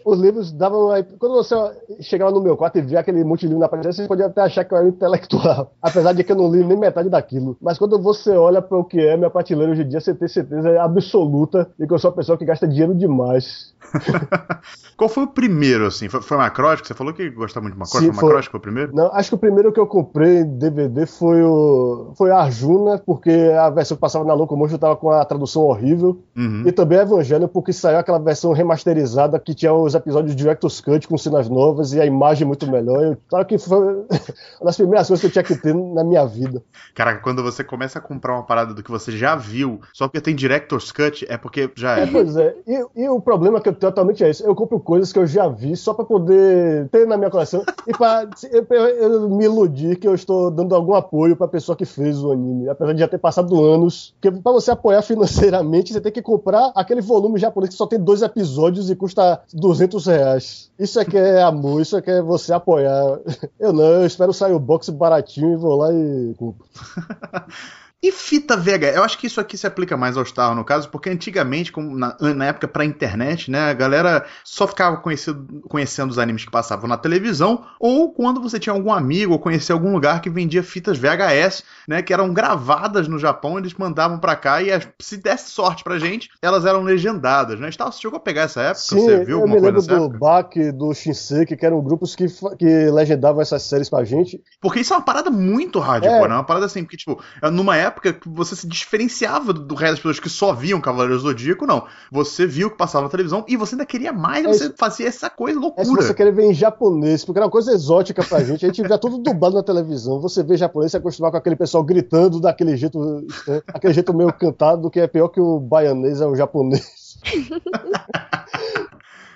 Os 0.06 0.20
livros 0.20 0.52
davam. 0.52 0.90
Quando 1.20 1.36
você 1.36 1.56
chegava 2.02 2.32
no 2.32 2.42
meu 2.42 2.58
quarto 2.58 2.78
e 2.78 2.82
via 2.82 3.00
aquele 3.00 3.24
monte 3.24 3.42
de 3.42 3.48
livro 3.48 3.60
na 3.60 3.70
parede, 3.70 3.94
você 3.94 4.08
podia 4.08 4.28
até 4.28 4.42
achar 4.42 4.64
que 4.64 4.74
eu 4.74 4.78
era 4.78 4.88
intelectual. 4.88 5.74
Apesar 5.82 6.14
de 6.14 6.24
que 6.24 6.32
eu 6.32 6.36
não 6.36 6.52
li 6.52 6.64
nem 6.64 6.78
metade 6.78 7.10
daquilo. 7.10 7.58
Mas 7.62 7.78
quando 7.78 8.00
você 8.00 8.32
olha 8.32 8.62
para 8.62 8.78
o 8.78 8.84
que 8.84 9.00
é 9.00 9.18
minha 9.18 9.30
prateleira 9.30 9.72
hoje 9.72 9.84
em 9.84 9.88
dia, 9.88 10.00
você 10.00 10.14
tem 10.14 10.28
certeza 10.28 10.82
absoluta 10.82 11.70
de 11.78 11.88
que 11.88 11.94
eu 11.94 12.00
sou 12.00 12.10
uma 12.10 12.18
pessoa 12.18 12.38
que 12.38 12.46
gasta 12.46 12.68
dinheiro 12.68 12.94
demais. 12.94 13.74
Qual 14.96 15.10
foi 15.10 15.24
o 15.24 15.28
primeiro, 15.28 15.88
assim? 15.88 16.08
Foi, 16.08 16.22
foi 16.22 16.38
Macross? 16.38 16.82
Você 16.84 16.94
falou 16.94 17.14
que 17.14 17.30
gostava 17.32 17.64
muito 17.64 17.74
de 17.74 17.80
Macross. 17.80 18.04
Sim, 18.04 18.14
foi 18.14 18.42
que 18.42 18.50
foi 18.50 18.60
o 18.60 18.62
primeiro? 18.62 18.96
Não, 18.96 19.12
acho 19.14 19.30
que 19.30 19.36
o 19.36 19.38
primeiro 19.38 19.72
que 19.72 19.80
eu 19.80 19.88
comprei 19.88 20.42
em 20.42 20.58
DVD 20.58 21.06
foi 21.06 21.42
o 21.42 22.14
foi 22.16 22.32
Arjuna, 22.32 23.00
porque 23.00 23.32
a 23.32 23.70
versão 23.70 23.98
que 23.98 24.02
passava 24.02 24.24
na 24.26 24.34
Locomotion 24.34 24.76
estava 24.76 24.96
com 24.96 25.10
a 25.10 25.26
tradução 25.26 25.64
horrível. 25.64 26.22
Uhum. 26.36 26.64
E 26.66 26.72
também 26.72 27.00
Evangelho, 27.00 27.48
porque 27.48 27.74
saiu 27.74 27.98
aquela 27.98 28.20
versão 28.20 28.54
remasterizada 28.54 29.40
que 29.40 29.54
tinha 29.54 29.74
os 29.74 29.91
os 29.92 29.96
episódios 29.96 30.36
de 30.36 30.42
Director's 30.42 30.82
Cut 30.82 31.08
com 31.08 31.18
cenas 31.18 31.48
novas 31.50 31.94
e 31.94 32.02
a 32.02 32.06
imagem 32.06 32.46
muito 32.48 32.70
melhor. 32.70 33.04
Eu, 33.04 33.18
claro 33.28 33.46
que 33.46 33.58
foi 33.58 33.78
uma 34.60 34.66
das 34.66 34.78
primeiras 34.78 35.08
coisas 35.08 35.22
que 35.22 35.28
eu 35.28 35.32
tinha 35.32 35.44
que 35.44 35.56
ter 35.62 35.74
na 35.74 36.04
minha 36.04 36.26
vida. 36.26 36.62
Caraca, 36.96 37.22
quando 37.22 37.44
você 37.44 37.64
começa 37.64 38.00
a 38.00 38.02
comprar 38.02 38.34
uma 38.34 38.44
parada 38.44 38.74
do 38.74 38.82
que 38.84 38.92
você 38.92 39.12
já 39.12 39.36
viu, 39.36 39.80
só 39.94 40.08
porque 40.08 40.22
tem 40.22 40.36
Director's 40.36 40.92
Cut, 40.92 41.26
é 41.30 41.38
porque 41.38 41.70
já 41.76 42.00
é. 42.00 42.04
É, 42.04 42.06
pois 42.12 42.36
é. 42.36 42.56
E, 42.68 42.86
e 43.04 43.10
o 43.10 43.20
problema 43.22 43.60
que 43.62 43.70
eu 43.70 43.74
tenho 43.74 43.90
atualmente 43.92 44.24
é 44.24 44.30
isso. 44.30 44.44
Eu 44.46 44.56
compro 44.56 44.80
coisas 44.80 45.12
que 45.14 45.20
eu 45.20 45.28
já 45.28 45.48
vi 45.48 45.76
só 45.76 45.94
pra 45.94 46.06
poder 46.06 46.88
ter 46.90 47.06
na 47.08 47.18
minha 47.18 47.30
coleção 47.30 47.64
e 47.88 47.92
pra 47.94 48.28
eu, 48.52 48.66
eu- 48.70 49.12
eu 49.14 49.30
me 49.30 49.46
iludir 49.46 49.96
que 49.98 50.08
eu 50.08 50.16
estou 50.16 50.50
dando 50.52 50.74
algum 50.76 50.94
apoio 50.94 51.36
pra 51.36 51.48
pessoa 51.48 51.76
que 51.76 51.86
fez 51.86 52.24
o 52.24 52.32
anime. 52.32 52.70
Apesar 52.70 52.94
de 52.94 53.00
já 53.00 53.08
ter 53.08 53.18
passado 53.18 53.64
anos. 53.64 54.14
Porque 54.22 54.32
pra 54.40 54.52
você 54.52 54.72
apoiar 54.72 55.02
financeiramente, 55.02 55.94
você 55.94 56.02
tem 56.02 56.12
que 56.12 56.22
comprar 56.22 56.72
aquele 56.76 57.02
volume 57.02 57.40
japonês 57.40 57.70
que 57.70 57.76
só 57.78 57.86
tem 57.88 58.00
dois 58.00 58.22
episódios 58.22 58.90
e 58.90 58.96
custa 58.96 59.42
200 59.54 59.81
reais. 60.06 60.72
Isso 60.78 61.00
é 61.00 61.06
que 61.06 61.18
é 61.18 61.42
amor, 61.42 61.82
isso 61.82 61.98
é 61.98 62.02
que 62.02 62.10
é 62.10 62.22
você 62.22 62.54
apoiar. 62.54 63.20
Eu 63.60 63.72
não, 63.74 63.84
eu 63.84 64.06
espero 64.06 64.34
sair 64.34 64.54
o 64.54 64.60
box 64.60 64.90
baratinho 64.90 65.54
e 65.54 65.58
vou 65.58 65.76
lá 65.76 65.94
e 65.94 66.34
compro. 66.38 66.66
E 68.04 68.12
fita 68.12 68.58
VHS? 68.58 68.96
Eu 68.96 69.04
acho 69.04 69.18
que 69.18 69.28
isso 69.28 69.40
aqui 69.40 69.56
se 69.56 69.68
aplica 69.68 69.96
mais 69.96 70.18
ao 70.18 70.26
Star, 70.26 70.56
no 70.56 70.66
caso, 70.66 70.90
porque 70.90 71.08
antigamente, 71.10 71.72
na, 71.78 72.18
na 72.34 72.46
época 72.46 72.68
pra 72.68 72.84
internet, 72.84 73.52
né, 73.52 73.70
a 73.70 73.74
galera 73.74 74.26
só 74.44 74.68
ficava 74.68 74.98
conhecido, 74.98 75.62
conhecendo 75.70 76.10
os 76.10 76.18
animes 76.18 76.44
que 76.44 76.50
passavam 76.50 76.88
na 76.88 76.98
televisão, 76.98 77.64
ou 77.80 78.12
quando 78.12 78.42
você 78.42 78.60
tinha 78.60 78.74
algum 78.74 78.92
amigo 78.92 79.34
ou 79.34 79.40
conhecia 79.40 79.76
algum 79.76 79.94
lugar 79.94 80.20
que 80.20 80.32
vendia 80.32 80.64
fitas 80.64 80.98
VHS, 80.98 81.64
né, 81.88 82.02
que 82.02 82.12
eram 82.12 82.34
gravadas 82.34 83.08
no 83.08 83.20
Japão, 83.20 83.60
eles 83.60 83.76
mandavam 83.76 84.18
pra 84.18 84.36
cá 84.36 84.64
e 84.64 84.70
se 85.00 85.18
desse 85.18 85.52
sorte 85.52 85.84
pra 85.84 86.00
gente, 86.00 86.28
elas 86.42 86.66
eram 86.66 86.82
legendadas, 86.82 87.60
né? 87.60 87.70
Star, 87.72 87.92
você 87.92 88.02
chegou 88.02 88.18
a 88.18 88.20
pegar 88.20 88.44
essa 88.44 88.62
época? 88.62 88.80
Sim, 88.80 89.00
você 89.00 89.18
viu 89.26 89.38
eu 89.38 89.42
alguma 89.42 89.56
me 89.56 89.62
lembro 89.62 89.80
do 89.82 89.94
época? 89.96 90.18
Bak, 90.18 90.72
do 90.72 90.92
Shinseki, 90.92 91.56
que 91.56 91.66
eram 91.66 91.80
grupos 91.84 92.16
que, 92.16 92.26
que 92.58 92.90
legendavam 92.90 93.42
essas 93.44 93.62
séries 93.62 93.90
pra 93.92 94.04
gente. 94.04 94.42
Porque 94.60 94.80
isso 94.80 94.92
é 94.92 94.98
uma 94.98 95.04
parada 95.04 95.30
muito 95.30 95.78
hardcore, 95.78 96.26
É. 96.26 96.28
né? 96.28 96.34
Uma 96.34 96.44
parada 96.44 96.66
assim, 96.66 96.84
porque, 96.84 96.98
tipo, 96.98 97.22
numa 97.52 97.78
época 97.78 97.91
que 98.00 98.16
você 98.30 98.56
se 98.56 98.68
diferenciava 98.68 99.52
do, 99.52 99.74
resto 99.76 99.94
das 99.94 100.00
pessoas 100.00 100.20
que 100.20 100.30
só 100.30 100.54
viam 100.54 100.80
Cavaleiros 100.80 101.24
do 101.24 101.30
Zodíaco, 101.30 101.66
não. 101.66 101.86
Você 102.12 102.46
viu 102.46 102.68
o 102.68 102.72
que 102.72 102.78
passava 102.78 103.06
na 103.06 103.10
televisão 103.10 103.44
e 103.48 103.58
você 103.58 103.74
ainda 103.76 103.86
queria 103.86 104.14
mais, 104.14 104.46
É 104.46 104.48
você 104.48 104.66
isso. 104.66 104.74
fazia 104.78 105.08
essa 105.08 105.30
coisa 105.30 105.58
É 105.60 105.62
se 105.84 105.90
loucura. 105.90 106.02
você 106.08 106.14
querer 106.14 106.32
ver 106.32 106.46
em 106.46 106.54
japonês, 106.54 107.26
porque 107.26 107.40
era 107.40 107.46
uma 107.46 107.52
coisa 107.52 107.74
exótica 107.74 108.24
pra 108.24 108.44
gente. 108.44 108.64
A 108.66 108.70
gente 108.70 108.82
via 108.88 108.98
tudo 108.98 109.18
dublado 109.18 109.56
na 109.56 109.64
televisão. 109.64 110.20
Você 110.22 110.44
vê 110.44 110.56
japonês, 110.56 110.92
se 110.92 110.98
acostumar 110.98 111.32
com 111.32 111.38
aquele 111.38 111.56
pessoal 111.56 111.84
gritando 111.84 112.40
daquele 112.40 112.78
jeito, 112.78 113.00
né? 113.48 113.62
aquele 113.68 113.94
jeito 113.94 114.14
meio 114.14 114.32
cantado, 114.32 114.90
que 114.90 115.00
é 115.00 115.08
pior 115.08 115.28
que 115.30 115.42
o 115.42 115.60
baianês 115.60 116.22
é 116.22 116.26
o 116.28 116.36
japonês. 116.36 117.18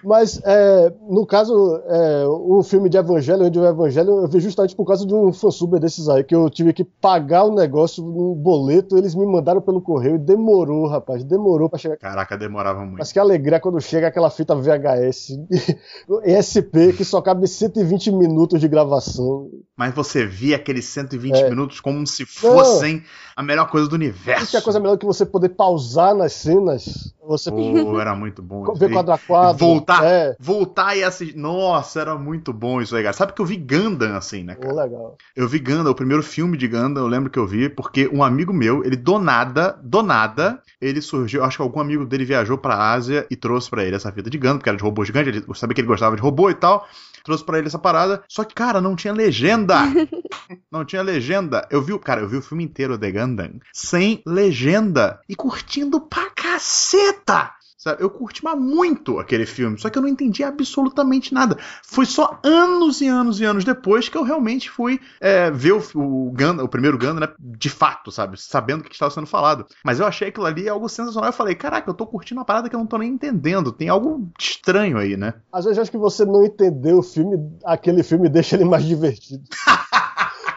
Mas, 0.05 0.39
é, 0.45 0.93
no 1.09 1.25
caso, 1.25 1.81
é, 1.87 2.25
o 2.27 2.61
filme 2.63 2.89
de 2.89 2.97
Evangelho, 2.97 3.45
onde 3.45 3.59
o 3.59 3.65
Evangelho, 3.65 4.21
eu 4.21 4.27
vi 4.27 4.39
justamente 4.39 4.75
por 4.75 4.85
causa 4.85 5.05
de 5.05 5.13
um 5.13 5.33
fansub 5.33 5.79
desses 5.79 6.07
aí, 6.07 6.23
que 6.23 6.35
eu 6.35 6.49
tive 6.49 6.73
que 6.73 6.83
pagar 6.83 7.43
o 7.45 7.53
negócio 7.55 8.03
no 8.03 8.35
boleto, 8.35 8.97
eles 8.97 9.15
me 9.15 9.25
mandaram 9.25 9.61
pelo 9.61 9.81
correio 9.81 10.15
e 10.15 10.19
demorou, 10.19 10.87
rapaz, 10.87 11.23
demorou 11.23 11.69
pra 11.69 11.79
chegar. 11.79 11.97
Caraca, 11.97 12.37
demorava 12.37 12.81
muito. 12.81 12.99
Mas 12.99 13.11
que 13.11 13.19
alegria 13.19 13.59
quando 13.59 13.81
chega 13.81 14.07
aquela 14.07 14.29
fita 14.29 14.55
VHS 14.55 15.39
ESP 16.25 16.93
que 16.95 17.03
só 17.03 17.21
cabe 17.21 17.47
120 17.47 18.11
minutos 18.11 18.59
de 18.59 18.67
gravação. 18.67 19.49
Mas 19.75 19.93
você 19.93 20.25
via 20.25 20.55
aqueles 20.55 20.85
120 20.85 21.35
É. 21.35 21.49
minutos 21.49 21.79
como 21.79 22.05
se 22.05 22.25
fossem 22.25 23.03
a 23.35 23.43
melhor 23.43 23.69
coisa 23.69 23.87
do 23.87 23.95
universo. 23.95 24.43
Isso 24.45 24.57
é 24.57 24.61
coisa 24.61 24.79
melhor 24.79 24.97
que 24.97 25.05
você 25.05 25.25
poder 25.25 25.49
pausar 25.49 26.15
nas 26.15 26.33
cenas. 26.33 27.13
Você 27.27 27.51
Pô, 27.51 27.99
era 27.99 28.15
muito 28.15 28.41
bom. 28.41 28.63
ver 28.75 28.91
quadro 28.91 29.13
a 29.13 29.17
quadro. 29.17 29.57
Voltar, 29.65 29.94
É, 30.03 30.35
voltar 30.39 30.95
e 30.95 31.03
assistir. 31.03 31.37
Nossa, 31.37 32.01
era 32.01 32.15
muito 32.15 32.51
bom 32.51 32.81
isso 32.81 32.95
aí, 32.95 33.03
cara. 33.03 33.13
Sabe 33.13 33.33
que 33.33 33.41
eu 33.41 33.45
vi 33.45 33.57
Gundam 33.57 34.15
assim, 34.15 34.43
né, 34.43 34.55
cara? 34.55 34.67
pô, 34.67 34.75
legal. 34.75 35.17
Eu 35.35 35.47
vi 35.47 35.59
Gundam, 35.59 35.91
o 35.91 35.95
primeiro 35.95 36.23
filme 36.23 36.57
de 36.57 36.67
Gundam, 36.67 37.03
eu 37.03 37.07
lembro 37.07 37.29
que 37.29 37.39
eu 37.39 37.47
vi, 37.47 37.69
porque 37.69 38.07
um 38.11 38.23
amigo 38.23 38.53
meu, 38.53 38.83
ele 38.83 38.95
do 38.95 39.19
nada, 39.19 39.79
do 39.83 40.01
nada, 40.01 40.61
ele 40.81 41.01
surgiu, 41.01 41.43
acho 41.43 41.57
que 41.57 41.63
algum 41.63 41.79
amigo 41.79 42.05
dele 42.05 42.25
viajou 42.25 42.57
pra 42.57 42.91
Ásia 42.91 43.25
e 43.29 43.35
trouxe 43.35 43.69
pra 43.69 43.83
ele 43.83 43.95
essa 43.95 44.11
fita 44.11 44.29
de 44.29 44.37
Gundam, 44.37 44.57
porque 44.57 44.69
era 44.69 44.77
de 44.77 44.83
robô 44.83 45.03
gigante, 45.05 45.29
ele 45.29 45.45
sabia 45.53 45.75
que 45.75 45.81
ele 45.81 45.87
gostava 45.87 46.15
de 46.15 46.21
robô 46.21 46.49
e 46.49 46.55
tal, 46.55 46.87
trouxe 47.23 47.43
pra 47.43 47.57
ele 47.57 47.67
essa 47.67 47.79
parada, 47.79 48.23
só 48.27 48.43
que, 48.43 48.53
cara, 48.53 48.79
não 48.79 48.95
tinha 48.95 49.13
legenda. 49.13 49.75
não 50.71 50.85
tinha 50.85 51.01
legenda. 51.01 51.67
Eu 51.71 51.81
vi, 51.81 51.97
cara, 51.99 52.21
eu 52.21 52.29
vi 52.29 52.37
o 52.37 52.41
filme 52.41 52.63
inteiro 52.63 52.97
de 52.97 53.11
Gundam 53.11 53.59
sem 53.73 54.21
legenda 54.25 55.19
e 55.27 55.35
curtindo 55.35 55.99
pra 55.99 56.29
caceta. 56.29 57.51
Sabe? 57.85 58.01
Eu 58.01 58.09
curti 58.09 58.43
mas 58.43 58.59
muito 58.59 59.19
aquele 59.19 59.45
filme, 59.45 59.77
só 59.77 59.91
que 59.91 59.97
eu 59.99 60.01
não 60.01 60.09
entendi 60.09 60.43
absolutamente 60.43 61.31
nada. 61.31 61.55
Foi 61.83 62.03
só 62.03 62.39
anos 62.43 62.99
e 62.99 63.07
anos 63.07 63.39
e 63.39 63.45
anos 63.45 63.63
depois 63.63 64.09
que 64.09 64.17
eu 64.17 64.23
realmente 64.23 64.71
fui 64.71 64.99
é, 65.21 65.51
ver 65.51 65.73
o, 65.73 65.83
o, 65.93 66.31
Gundam, 66.31 66.65
o 66.65 66.67
primeiro 66.67 66.97
Gundam, 66.97 67.19
né, 67.19 67.27
de 67.39 67.69
fato, 67.69 68.11
sabe? 68.11 68.41
Sabendo 68.41 68.81
o 68.81 68.83
que 68.83 68.91
estava 68.91 69.11
sendo 69.11 69.27
falado. 69.27 69.67
Mas 69.83 69.99
eu 69.99 70.07
achei 70.07 70.29
aquilo 70.29 70.47
ali 70.47 70.67
algo 70.67 70.89
sensacional. 70.89 71.29
Eu 71.29 71.33
falei, 71.33 71.53
caraca, 71.53 71.87
eu 71.87 71.93
tô 71.93 72.07
curtindo 72.07 72.39
uma 72.39 72.45
parada 72.45 72.67
que 72.67 72.75
eu 72.75 72.79
não 72.79 72.87
tô 72.87 72.97
nem 72.97 73.11
entendendo. 73.11 73.71
Tem 73.71 73.87
algo 73.87 74.31
estranho 74.39 74.97
aí, 74.97 75.15
né? 75.15 75.35
Às 75.53 75.65
vezes 75.65 75.77
eu 75.77 75.83
acho 75.83 75.91
que 75.91 75.97
você 75.99 76.25
não 76.25 76.43
entendeu 76.43 76.97
o 76.97 77.03
filme, 77.03 77.37
aquele 77.63 78.01
filme 78.01 78.27
deixa 78.29 78.55
ele 78.55 78.65
mais 78.65 78.83
divertido. 78.83 79.43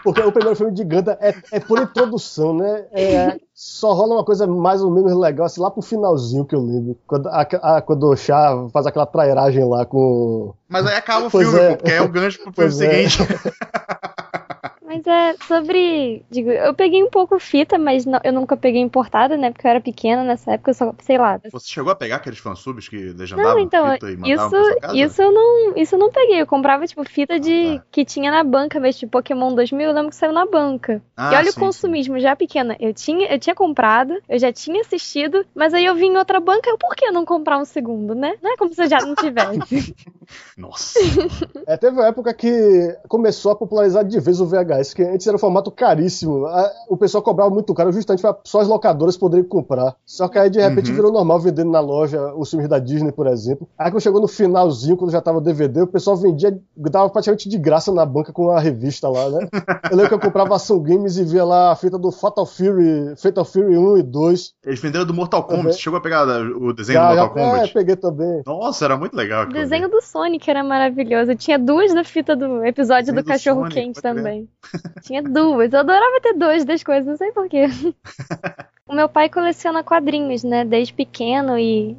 Porque 0.05 0.21
o 0.21 0.33
primeiro 0.33 0.57
filme 0.57 0.73
de 0.73 0.85
Gundam 0.85 1.17
é, 1.21 1.35
é 1.53 1.61
por 1.61 1.79
introdução, 1.81 2.55
né? 2.55 2.85
É, 2.93 3.39
só 3.55 3.93
rola 3.93 4.15
uma 4.15 4.25
coisa 4.25 4.47
mais 4.47 4.83
ou 4.83 4.91
menos 4.91 5.17
legal, 5.17 5.47
assim, 5.47 5.61
lá 5.61 5.71
pro 5.71 5.83
finalzinho 5.83 6.45
que 6.45 6.55
eu 6.55 6.61
lembro. 6.61 6.97
Quando, 7.07 7.29
a, 7.29 7.41
a- 7.43 7.83
quando 7.83 8.05
o 8.09 8.17
Chá 8.17 8.67
faz 8.73 8.87
aquela 8.87 9.07
trairagem 9.07 9.65
lá 9.65 9.85
com. 9.85 10.53
Mas 10.69 10.87
aí 10.87 10.95
acaba 10.97 11.27
o 11.27 11.31
Pois 11.31 11.49
filme, 11.49 11.63
é. 11.65 11.77
porque 11.77 11.93
é 11.93 12.01
o 12.03 12.09
gancho 12.09 12.39
pro 12.43 12.53
filme 12.53 12.71
Pois 12.71 12.81
é. 12.81 13.05
Mas 14.99 15.07
é 15.07 15.37
sobre. 15.47 16.23
Digo, 16.31 16.51
eu 16.51 16.75
peguei 16.75 17.03
um 17.03 17.11
pouco 17.11 17.39
fita, 17.39 17.79
mas 17.79 18.05
não- 18.05 18.21
eu 18.25 18.33
nunca 18.33 18.57
peguei 18.57 18.81
importada, 18.81 19.37
né? 19.37 19.51
Porque 19.51 19.67
eu 19.67 19.71
era 19.71 19.81
pequena 19.81 20.25
nessa 20.25 20.53
época, 20.53 20.71
eu 20.71 20.75
só, 20.75 20.95
sei 21.01 21.19
lá. 21.19 21.41
Você 21.51 21.69
chegou 21.69 21.93
a 21.93 21.97
pegar 21.97 22.17
aqueles 22.17 22.39
fansubs 22.39 22.89
que 22.89 22.97
legendavam 22.97 23.55
Não, 23.55 23.61
então, 23.61 23.93
fita 23.93 24.11
e 24.11 24.17
mandavam 24.17 24.61
isso, 24.63 24.81
casa? 24.81 24.97
isso 24.97 25.23
eu 25.23 25.33
não, 25.33 25.77
isso 25.77 25.95
eu 25.95 25.99
não 25.99 26.11
peguei. 26.11 26.41
Eu 26.41 26.47
comprava, 26.47 26.87
tipo, 26.87 27.05
fita 27.05 27.39
de 27.39 27.79
tá. 27.79 27.85
que 27.91 28.05
tinha 28.05 28.31
na 28.31 28.43
banca, 28.43 28.81
mas 28.81 28.99
tipo, 28.99 29.13
Pokémon 29.13 29.55
2000, 29.55 29.89
eu 29.89 29.95
lembro 29.95 30.11
que 30.11 30.17
saiu 30.17 30.33
na 30.33 30.47
banca. 30.47 31.03
Ah, 31.17 31.33
e 31.33 31.37
olha 31.37 31.53
sim, 31.53 31.59
o 31.59 31.65
consumismo, 31.65 32.19
já 32.19 32.35
pequena. 32.35 32.77
Eu 32.81 32.93
tinha, 32.93 33.33
eu 33.33 33.39
tinha 33.39 33.55
comprado, 33.55 34.21
eu 34.29 34.39
já 34.39 34.53
tinha 34.53 34.81
assistido, 34.81 35.45
mas 35.55 35.75
aí 35.75 35.85
eu 35.85 35.95
vim 35.95 36.09
em 36.09 36.17
outra 36.17 36.41
banca, 36.41 36.69
eu 36.69 36.79
por 36.79 36.95
que 36.95 37.11
não 37.11 37.25
comprar 37.25 37.59
um 37.59 37.65
segundo, 37.65 38.15
né? 38.15 38.35
Não 38.43 38.53
é 38.53 38.57
como 38.57 38.73
se 38.73 38.83
eu 38.83 38.89
já 38.89 39.01
não 39.01 39.15
tivesse. 39.15 39.95
Nossa. 40.57 40.99
É, 41.67 41.77
teve 41.77 41.95
uma 41.97 42.07
época 42.07 42.33
que 42.33 42.97
começou 43.09 43.53
a 43.53 43.57
popularizar 43.57 44.03
de 44.03 44.19
vez 44.21 44.41
o 44.41 44.47
VHS, 44.47 44.95
que 44.95 45.03
antes 45.03 45.27
era 45.27 45.37
um 45.37 45.39
formato 45.39 45.71
caríssimo. 45.71 46.47
O 46.89 46.97
pessoal 46.97 47.23
cobrava 47.23 47.51
muito 47.51 47.75
caro 47.75 47.93
justamente 47.93 48.23
para 48.23 48.39
só 48.45 48.61
as 48.61 48.69
locadoras 48.69 49.19
poderem 49.19 49.45
comprar. 49.45 49.95
Só 50.07 50.29
que 50.29 50.39
aí 50.39 50.49
de 50.49 50.59
repente 50.61 50.89
Uhum. 50.89 50.97
virou 50.97 51.13
normal 51.13 51.39
vendendo 51.41 51.71
na 51.71 51.81
loja 51.81 52.33
os 52.35 52.49
filmes 52.49 52.69
da 52.71 52.79
Disney, 52.79 53.13
por 53.13 53.27
exemplo. 53.27 53.69
Aí 53.79 53.91
quando 53.91 54.03
chegou 54.03 54.19
no 54.21 54.29
finalzinho, 54.29 54.97
quando 54.97 55.11
já 55.11 55.21
tava 55.21 55.39
o 55.39 55.41
DVD, 55.43 55.83
o 55.83 55.87
pessoal 55.87 56.17
vendia, 56.17 56.59
dava 56.75 57.11
praticamente 57.11 57.51
de 57.51 57.59
graça 57.59 57.93
na 57.93 58.07
banca 58.07 58.33
com 58.33 58.49
a 58.51 58.59
revista 58.59 59.09
lá, 59.11 59.29
né? 59.29 59.47
Eu 59.91 59.97
lembro 59.97 60.09
que 60.09 60.15
eu 60.15 60.21
comprava 60.21 60.57
Ação 60.57 60.81
Games 60.81 61.19
e 61.19 61.25
via 61.25 61.45
lá 61.45 61.73
a 61.73 61.77
fita 61.77 61.99
do 61.99 62.11
Fatal 62.11 62.47
Fury, 62.47 63.15
Fatal 63.19 63.45
Fury 63.45 63.77
1 63.77 63.99
e 63.99 64.03
2. 64.03 64.55
Eles 64.65 64.81
venderam 64.81 65.05
do 65.05 65.13
Mortal 65.13 65.43
Kombat. 65.43 65.59
Também. 65.61 65.73
Você 65.75 65.79
chegou 65.81 65.99
a 65.99 66.03
pegar 66.03 66.27
o 66.27 66.73
desenho 66.73 66.99
Já, 66.99 67.11
do 67.11 67.15
já, 67.15 67.21
Mortal 67.27 67.45
é, 67.45 67.51
Kombat? 67.51 67.75
peguei 67.75 67.97
também. 67.97 68.43
Nossa, 68.47 68.85
era 68.87 68.97
muito 68.97 69.15
legal. 69.15 69.47
Desenho 69.47 69.89
do 69.91 70.01
Sonic 70.19 70.51
era 70.51 70.65
maravilhoso. 70.65 71.31
Eu 71.31 71.37
tinha 71.37 71.57
duas 71.57 71.95
da 71.95 72.03
fita 72.03 72.35
do 72.35 72.65
episódio 72.65 73.15
do 73.15 73.23
do 73.23 73.25
cachorro 73.25 73.61
Sonic, 73.61 73.75
quente 73.75 74.03
também. 74.03 74.49
tinha 75.03 75.23
duas. 75.23 75.73
Eu 75.73 75.79
adorava 75.79 76.21
ter 76.21 76.35
duas 76.35 76.65
das 76.65 76.83
coisas, 76.83 77.07
não 77.07 77.17
sei 77.17 77.31
porquê. 77.31 77.67
o 78.89 78.95
meu 78.95 79.09
pai 79.09 79.29
coleciona 79.29 79.85
quadrinhos, 79.85 80.43
né? 80.43 80.65
Desde 80.65 80.93
pequeno 80.93 81.57
e. 81.57 81.97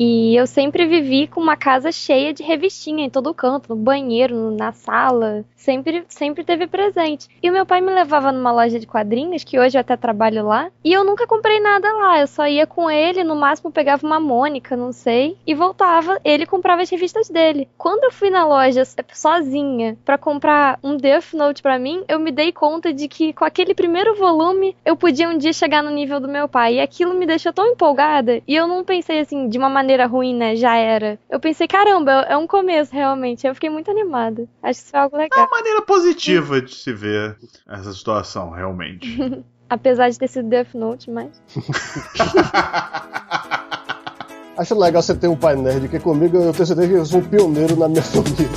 E 0.00 0.36
eu 0.36 0.46
sempre 0.46 0.86
vivi 0.86 1.26
com 1.26 1.40
uma 1.40 1.56
casa 1.56 1.90
cheia 1.90 2.32
de 2.32 2.44
revistinha 2.44 3.04
em 3.04 3.10
todo 3.10 3.34
canto, 3.34 3.70
no 3.70 3.74
banheiro, 3.74 4.52
na 4.52 4.70
sala. 4.70 5.44
Sempre, 5.56 6.04
sempre 6.08 6.44
teve 6.44 6.68
presente. 6.68 7.26
E 7.42 7.50
o 7.50 7.52
meu 7.52 7.66
pai 7.66 7.80
me 7.80 7.92
levava 7.92 8.30
numa 8.30 8.52
loja 8.52 8.78
de 8.78 8.86
quadrinhos, 8.86 9.42
que 9.42 9.58
hoje 9.58 9.76
eu 9.76 9.80
até 9.80 9.96
trabalho 9.96 10.46
lá, 10.46 10.70
e 10.84 10.92
eu 10.92 11.02
nunca 11.02 11.26
comprei 11.26 11.58
nada 11.58 11.92
lá. 11.94 12.20
Eu 12.20 12.28
só 12.28 12.46
ia 12.46 12.64
com 12.64 12.88
ele, 12.88 13.24
no 13.24 13.34
máximo 13.34 13.72
pegava 13.72 14.06
uma 14.06 14.20
Mônica, 14.20 14.76
não 14.76 14.92
sei, 14.92 15.36
e 15.44 15.52
voltava. 15.52 16.20
Ele 16.24 16.46
comprava 16.46 16.82
as 16.82 16.90
revistas 16.90 17.28
dele. 17.28 17.68
Quando 17.76 18.04
eu 18.04 18.12
fui 18.12 18.30
na 18.30 18.46
loja 18.46 18.84
sozinha 19.12 19.98
pra 20.04 20.16
comprar 20.16 20.78
um 20.80 20.96
Death 20.96 21.32
Note 21.34 21.60
pra 21.60 21.76
mim, 21.76 22.04
eu 22.06 22.20
me 22.20 22.30
dei 22.30 22.52
conta 22.52 22.92
de 22.92 23.08
que 23.08 23.32
com 23.32 23.44
aquele 23.44 23.74
primeiro 23.74 24.14
volume 24.14 24.76
eu 24.86 24.96
podia 24.96 25.28
um 25.28 25.36
dia 25.36 25.52
chegar 25.52 25.82
no 25.82 25.90
nível 25.90 26.20
do 26.20 26.28
meu 26.28 26.48
pai. 26.48 26.74
E 26.74 26.80
aquilo 26.80 27.14
me 27.14 27.26
deixou 27.26 27.52
tão 27.52 27.66
empolgada. 27.66 28.40
E 28.46 28.54
eu 28.54 28.68
não 28.68 28.84
pensei 28.84 29.18
assim, 29.18 29.48
de 29.48 29.58
uma 29.58 29.68
maneira 29.68 29.87
ruim, 30.06 30.34
né? 30.34 30.56
Já 30.56 30.76
era. 30.76 31.18
Eu 31.30 31.40
pensei, 31.40 31.66
caramba, 31.66 32.12
é 32.28 32.36
um 32.36 32.46
começo 32.46 32.92
realmente. 32.92 33.46
Eu 33.46 33.54
fiquei 33.54 33.70
muito 33.70 33.90
animada. 33.90 34.48
Acho 34.62 34.80
que 34.80 34.84
isso 34.84 34.90
foi 34.90 35.00
algo 35.00 35.16
legal. 35.16 35.38
uma 35.38 35.50
maneira 35.50 35.82
positiva 35.82 36.60
de 36.60 36.74
se 36.74 36.92
ver 36.92 37.36
essa 37.68 37.92
situação, 37.92 38.50
realmente. 38.50 39.18
Apesar 39.70 40.08
de 40.08 40.18
ter 40.18 40.28
sido 40.28 40.48
Death 40.48 40.74
Note, 40.74 41.10
mas. 41.10 41.42
Acho 44.56 44.76
legal 44.76 45.00
você 45.00 45.14
ter 45.14 45.28
um 45.28 45.36
pai 45.36 45.54
nerd, 45.54 45.82
porque 45.82 46.00
comigo 46.00 46.36
eu 46.36 46.52
tenho 46.52 46.66
certeza 46.66 46.88
que 46.88 46.94
eu 46.94 47.06
sou 47.06 47.20
um 47.20 47.28
pioneiro 47.28 47.76
na 47.76 47.88
minha 47.88 48.02
família. 48.02 48.48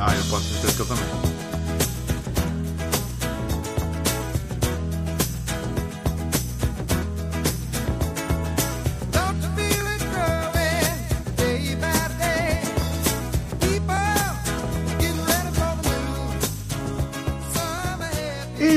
Ah, 0.00 0.12
eu 0.12 0.24
posso 0.28 0.48
ter 0.48 0.66
certeza 0.66 0.76
que 0.76 0.82
eu 0.82 0.86
também. 0.96 1.29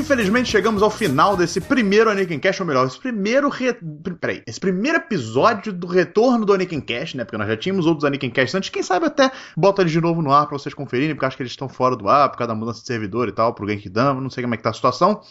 Infelizmente 0.04 0.50
chegamos 0.50 0.84
ao 0.84 0.90
final 0.90 1.38
desse 1.38 1.62
primeiro 1.62 2.10
Anakin 2.10 2.38
Cash, 2.38 2.60
ou 2.60 2.66
melhor, 2.66 2.86
esse 2.86 3.00
primeiro 3.00 3.48
re... 3.48 3.74
Peraí, 4.20 4.44
esse 4.46 4.60
primeiro 4.60 4.98
episódio 4.98 5.72
do 5.72 5.88
retorno 5.88 6.46
do 6.46 6.54
Anakin 6.54 6.82
Cash, 6.82 7.14
né? 7.14 7.24
Porque 7.24 7.38
nós 7.38 7.48
já 7.48 7.56
tínhamos 7.56 7.86
outros 7.86 8.04
Anakin 8.04 8.30
Cash 8.30 8.54
antes. 8.54 8.70
Quem 8.70 8.84
sabe 8.84 9.06
até 9.06 9.32
bota 9.56 9.82
eles 9.82 9.94
de 9.94 10.02
novo 10.02 10.22
no 10.22 10.34
ar 10.34 10.46
pra 10.46 10.58
vocês 10.58 10.76
conferirem, 10.76 11.16
porque 11.16 11.26
acho 11.26 11.38
que 11.38 11.44
eles 11.44 11.54
estão 11.54 11.70
fora 11.70 11.96
do 11.96 12.10
ar 12.10 12.30
por 12.30 12.38
causa 12.38 12.50
da 12.50 12.60
mudança 12.60 12.82
de 12.82 12.86
servidor 12.86 13.30
e 13.30 13.32
tal, 13.32 13.54
pro 13.54 13.68
Genkidama, 13.68 14.20
não 14.20 14.30
sei 14.30 14.44
como 14.44 14.54
é 14.54 14.58
que 14.58 14.64
tá 14.64 14.72
a 14.72 14.74
situação. 14.74 15.22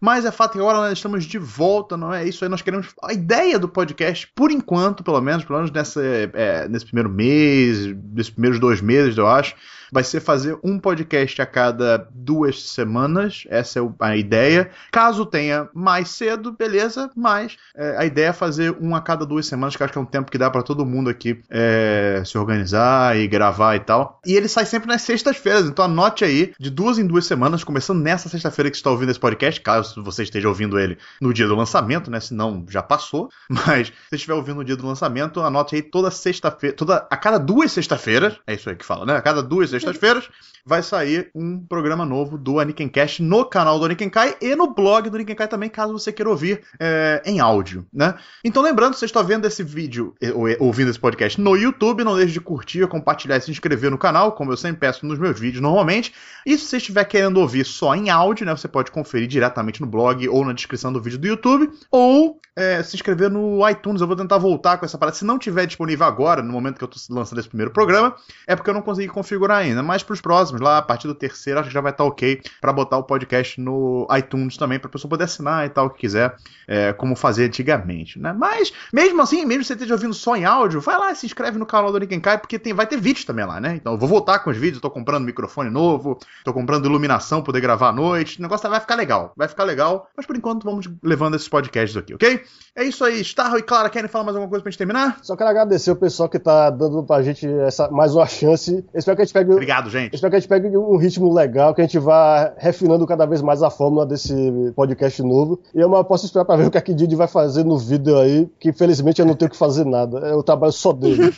Mas 0.00 0.24
é 0.24 0.32
fato 0.32 0.52
que 0.52 0.58
agora 0.58 0.78
nós 0.78 0.92
estamos 0.92 1.24
de 1.24 1.38
volta, 1.38 1.96
não 1.96 2.12
é 2.12 2.26
isso 2.26 2.44
aí? 2.44 2.50
Nós 2.50 2.60
queremos. 2.60 2.88
A 3.02 3.12
ideia 3.12 3.58
do 3.60 3.68
podcast, 3.68 4.28
por 4.34 4.50
enquanto, 4.50 5.04
pelo 5.04 5.20
menos, 5.20 5.44
pelo 5.44 5.60
menos 5.60 5.70
nessa, 5.70 6.02
é, 6.04 6.68
nesse 6.68 6.84
primeiro 6.84 7.08
mês, 7.08 7.94
nesses 8.12 8.30
primeiros 8.30 8.58
dois 8.58 8.80
meses, 8.80 9.16
eu 9.16 9.26
acho, 9.26 9.54
vai 9.92 10.04
ser 10.04 10.20
fazer 10.20 10.58
um 10.62 10.78
podcast 10.78 11.40
a 11.40 11.46
cada 11.46 12.08
duas 12.14 12.62
semanas. 12.62 13.44
Essa 13.48 13.80
é 13.80 13.82
a 14.00 14.16
ideia. 14.16 14.70
Caso 14.90 15.26
tenha 15.26 15.68
mais 15.74 16.10
cedo, 16.10 16.52
beleza, 16.52 17.10
mas 17.16 17.56
é, 17.74 17.96
a 17.96 18.04
ideia 18.04 18.28
é 18.28 18.32
fazer 18.32 18.76
um 18.80 18.94
a 18.94 19.00
cada 19.00 19.24
duas 19.24 19.46
semanas, 19.46 19.76
que 19.76 19.82
acho 19.82 19.92
que 19.92 19.98
é 19.98 20.02
um 20.02 20.06
tempo 20.06 20.30
que 20.30 20.38
dá 20.38 20.50
para 20.50 20.62
todo 20.62 20.86
mundo 20.86 21.10
aqui 21.10 21.40
é, 21.50 22.22
se 22.24 22.36
organizar 22.36 23.16
e 23.16 23.26
gravar 23.26 23.76
e 23.76 23.80
tal. 23.80 24.20
E 24.26 24.34
ele 24.34 24.48
sai 24.48 24.66
sempre 24.66 24.88
nas 24.88 25.02
sextas-feiras, 25.02 25.66
então 25.66 25.84
anote 25.84 26.24
aí, 26.24 26.52
de 26.58 26.70
duas 26.70 26.98
em 26.98 27.06
duas 27.06 27.26
semanas, 27.26 27.64
começando 27.64 28.02
nessa 28.02 28.28
sexta-feira 28.28 28.70
que 28.70 28.76
você 28.76 28.80
está 28.80 28.90
ouvindo 28.90 29.10
esse 29.10 29.20
podcast, 29.20 29.60
caso 29.60 30.02
você 30.02 30.22
esteja 30.22 30.48
ouvindo 30.48 30.78
ele 30.78 30.98
no 31.20 31.32
dia 31.32 31.46
do 31.46 31.54
lançamento, 31.54 32.10
né? 32.10 32.20
Senão 32.20 32.64
já 32.68 32.82
passou. 32.82 33.28
Mas 33.48 33.88
se 33.88 34.16
estiver 34.16 34.34
ouvindo 34.34 34.56
no 34.56 34.64
dia 34.64 34.76
do 34.76 34.86
lançamento, 34.86 35.40
anote 35.40 35.74
aí 35.76 35.82
toda 35.82 36.10
sexta-feira, 36.10 36.76
toda 36.76 37.06
a 37.10 37.16
cada 37.16 37.38
duas 37.38 37.72
sexta-feiras, 37.72 38.36
é 38.46 38.54
isso 38.54 38.68
aí 38.68 38.76
que 38.76 38.84
fala, 38.84 39.06
né? 39.06 39.16
A 39.16 39.22
cada 39.22 39.42
duas 39.42 39.70
sextas-feiras, 39.82 40.28
vai 40.64 40.82
sair 40.82 41.30
um 41.34 41.60
programa 41.60 42.04
novo 42.04 42.36
do 42.36 42.58
Aniken 42.58 42.88
Cast 42.88 43.22
no 43.22 43.44
canal 43.44 43.78
do 43.78 43.84
Aniken 43.84 44.10
Kai 44.10 44.36
e 44.40 44.56
no 44.56 44.72
blog 44.74 45.08
do 45.08 45.16
Aniken 45.16 45.36
Kai 45.36 45.48
também, 45.48 45.68
caso 45.68 45.92
você 45.92 46.12
queira 46.12 46.30
ouvir 46.30 46.62
é, 46.80 47.22
em 47.24 47.40
áudio, 47.40 47.86
né? 47.92 48.14
Então 48.44 48.62
lembrando, 48.62 48.94
você 48.94 49.04
está 49.04 49.22
vendo 49.22 49.46
esse 49.46 49.62
vídeo 49.62 50.14
ou 50.34 50.66
ouvindo 50.66 50.90
esse 50.90 50.98
podcast 50.98 51.40
no 51.40 51.56
YouTube, 51.56 52.04
não 52.04 52.16
deixe 52.16 52.32
de 52.32 52.40
curtir, 52.40 52.86
compartilhar 52.88 53.36
e 53.36 53.40
se 53.40 53.50
inscrever 53.50 53.90
no 53.90 53.98
canal, 53.98 54.32
como 54.32 54.52
eu 54.52 54.56
sempre 54.56 54.80
peço 54.80 55.06
nos 55.06 55.18
meus 55.18 55.38
vídeos 55.38 55.62
normalmente. 55.62 56.12
E 56.44 56.56
se 56.56 56.66
você 56.66 56.76
estiver 56.78 57.04
querendo 57.04 57.38
ouvir 57.38 57.64
só 57.64 57.94
em 57.94 58.10
áudio, 58.10 58.46
né, 58.46 58.56
você 58.56 58.68
pode 58.68 58.90
conferir 58.90 59.28
diretamente 59.28 59.80
no 59.80 59.86
blog 59.86 60.28
ou 60.28 60.44
na 60.44 60.52
descrição 60.52 60.92
do 60.92 61.00
vídeo 61.00 61.18
do 61.18 61.26
YouTube, 61.26 61.70
ou 61.90 62.40
é, 62.56 62.82
se 62.82 62.96
inscrever 62.96 63.30
no 63.30 63.68
iTunes. 63.68 64.00
Eu 64.00 64.06
vou 64.06 64.16
tentar 64.16 64.38
voltar 64.38 64.78
com 64.78 64.86
essa 64.86 64.96
parada. 64.96 65.16
Se 65.16 65.24
não 65.24 65.38
tiver 65.38 65.66
disponível 65.66 66.06
agora, 66.06 66.42
no 66.42 66.52
momento 66.52 66.78
que 66.78 66.84
eu 66.84 66.88
estou 66.88 67.16
lançando 67.16 67.38
esse 67.38 67.48
primeiro 67.48 67.70
programa, 67.70 68.16
é 68.46 68.56
porque 68.56 68.70
eu 68.70 68.74
não 68.74 68.82
consegui 68.82 69.08
configurar 69.08 69.65
ainda. 69.66 69.82
Mas 69.82 70.02
para 70.02 70.14
os 70.14 70.20
próximos, 70.20 70.60
lá 70.60 70.78
a 70.78 70.82
partir 70.82 71.06
do 71.06 71.14
terceiro, 71.14 71.60
acho 71.60 71.68
que 71.68 71.74
já 71.74 71.80
vai 71.80 71.92
estar 71.92 72.04
tá 72.04 72.08
ok 72.08 72.40
para 72.60 72.72
botar 72.72 72.96
o 72.98 73.02
podcast 73.02 73.60
no 73.60 74.06
iTunes 74.16 74.56
também, 74.56 74.78
para 74.78 74.88
a 74.88 74.92
pessoa 74.92 75.08
poder 75.08 75.24
assinar 75.24 75.66
e 75.66 75.68
tal, 75.68 75.86
o 75.86 75.90
que 75.90 76.00
quiser, 76.00 76.34
é, 76.66 76.92
como 76.92 77.14
fazer 77.14 77.46
antigamente, 77.46 78.18
né? 78.18 78.32
Mas, 78.32 78.72
mesmo 78.92 79.22
assim, 79.22 79.44
mesmo 79.44 79.62
se 79.64 79.68
você 79.68 79.74
esteja 79.74 79.94
ouvindo 79.94 80.14
só 80.14 80.36
em 80.36 80.44
áudio, 80.44 80.80
vai 80.80 80.98
lá 80.98 81.12
e 81.12 81.16
se 81.16 81.26
inscreve 81.26 81.58
no 81.58 81.66
canal 81.66 81.92
do 81.92 81.98
Niken 81.98 82.20
Kai, 82.20 82.38
porque 82.38 82.58
tem, 82.58 82.72
vai 82.72 82.86
ter 82.86 83.00
vídeos 83.00 83.24
também 83.24 83.44
lá, 83.44 83.60
né? 83.60 83.74
Então 83.76 83.92
eu 83.92 83.98
vou 83.98 84.08
voltar 84.08 84.38
com 84.40 84.50
os 84.50 84.56
vídeos, 84.56 84.76
estou 84.76 84.90
comprando 84.90 85.24
microfone 85.24 85.70
novo, 85.70 86.18
estou 86.38 86.54
comprando 86.54 86.86
iluminação, 86.86 87.42
poder 87.42 87.60
gravar 87.60 87.88
à 87.88 87.92
noite. 87.92 88.38
O 88.38 88.42
negócio 88.42 88.68
vai 88.68 88.80
ficar 88.80 88.94
legal, 88.94 89.32
vai 89.36 89.48
ficar 89.48 89.64
legal. 89.64 90.08
Mas 90.16 90.26
por 90.26 90.36
enquanto 90.36 90.64
vamos 90.64 90.88
levando 91.02 91.34
esses 91.34 91.48
podcasts 91.48 91.96
aqui, 91.96 92.14
ok? 92.14 92.42
É 92.74 92.84
isso 92.84 93.04
aí, 93.04 93.20
Starro 93.20 93.58
e 93.58 93.62
Clara, 93.62 93.88
querem 93.88 94.08
falar 94.08 94.24
mais 94.24 94.36
alguma 94.36 94.50
coisa 94.50 94.62
pra 94.62 94.70
gente 94.70 94.78
terminar? 94.78 95.18
Só 95.22 95.36
quero 95.36 95.50
agradecer 95.50 95.90
o 95.90 95.96
pessoal 95.96 96.28
que 96.28 96.38
tá 96.38 96.70
dando 96.70 97.02
pra 97.04 97.22
gente 97.22 97.46
essa, 97.46 97.90
mais 97.90 98.14
uma 98.14 98.26
chance. 98.26 98.84
espero 98.94 99.16
que 99.16 99.22
a 99.22 99.24
gente 99.24 99.34
pegue. 99.34 99.55
Obrigado, 99.56 99.90
gente. 99.90 100.14
espero 100.14 100.30
que 100.30 100.36
a 100.36 100.40
gente 100.40 100.48
pegue 100.48 100.76
um 100.76 100.96
ritmo 100.96 101.32
legal, 101.32 101.74
que 101.74 101.80
a 101.80 101.84
gente 101.84 101.98
vá 101.98 102.52
refinando 102.56 103.06
cada 103.06 103.26
vez 103.26 103.42
mais 103.42 103.62
a 103.62 103.70
fórmula 103.70 104.06
desse 104.06 104.34
podcast 104.74 105.22
novo. 105.22 105.60
E 105.74 105.80
eu 105.80 106.04
posso 106.04 106.26
esperar 106.26 106.44
pra 106.44 106.56
ver 106.56 106.66
o 106.66 106.70
que 106.70 106.78
a 106.78 106.94
Didi 106.94 107.16
vai 107.16 107.28
fazer 107.28 107.64
no 107.64 107.78
vídeo 107.78 108.18
aí, 108.18 108.48
que 108.58 108.70
infelizmente 108.70 109.20
eu 109.20 109.26
não 109.26 109.34
tenho 109.34 109.50
que 109.50 109.56
fazer 109.56 109.84
nada. 109.84 110.18
É 110.20 110.34
o 110.34 110.42
trabalho 110.42 110.72
só 110.72 110.92
dele. 110.92 111.32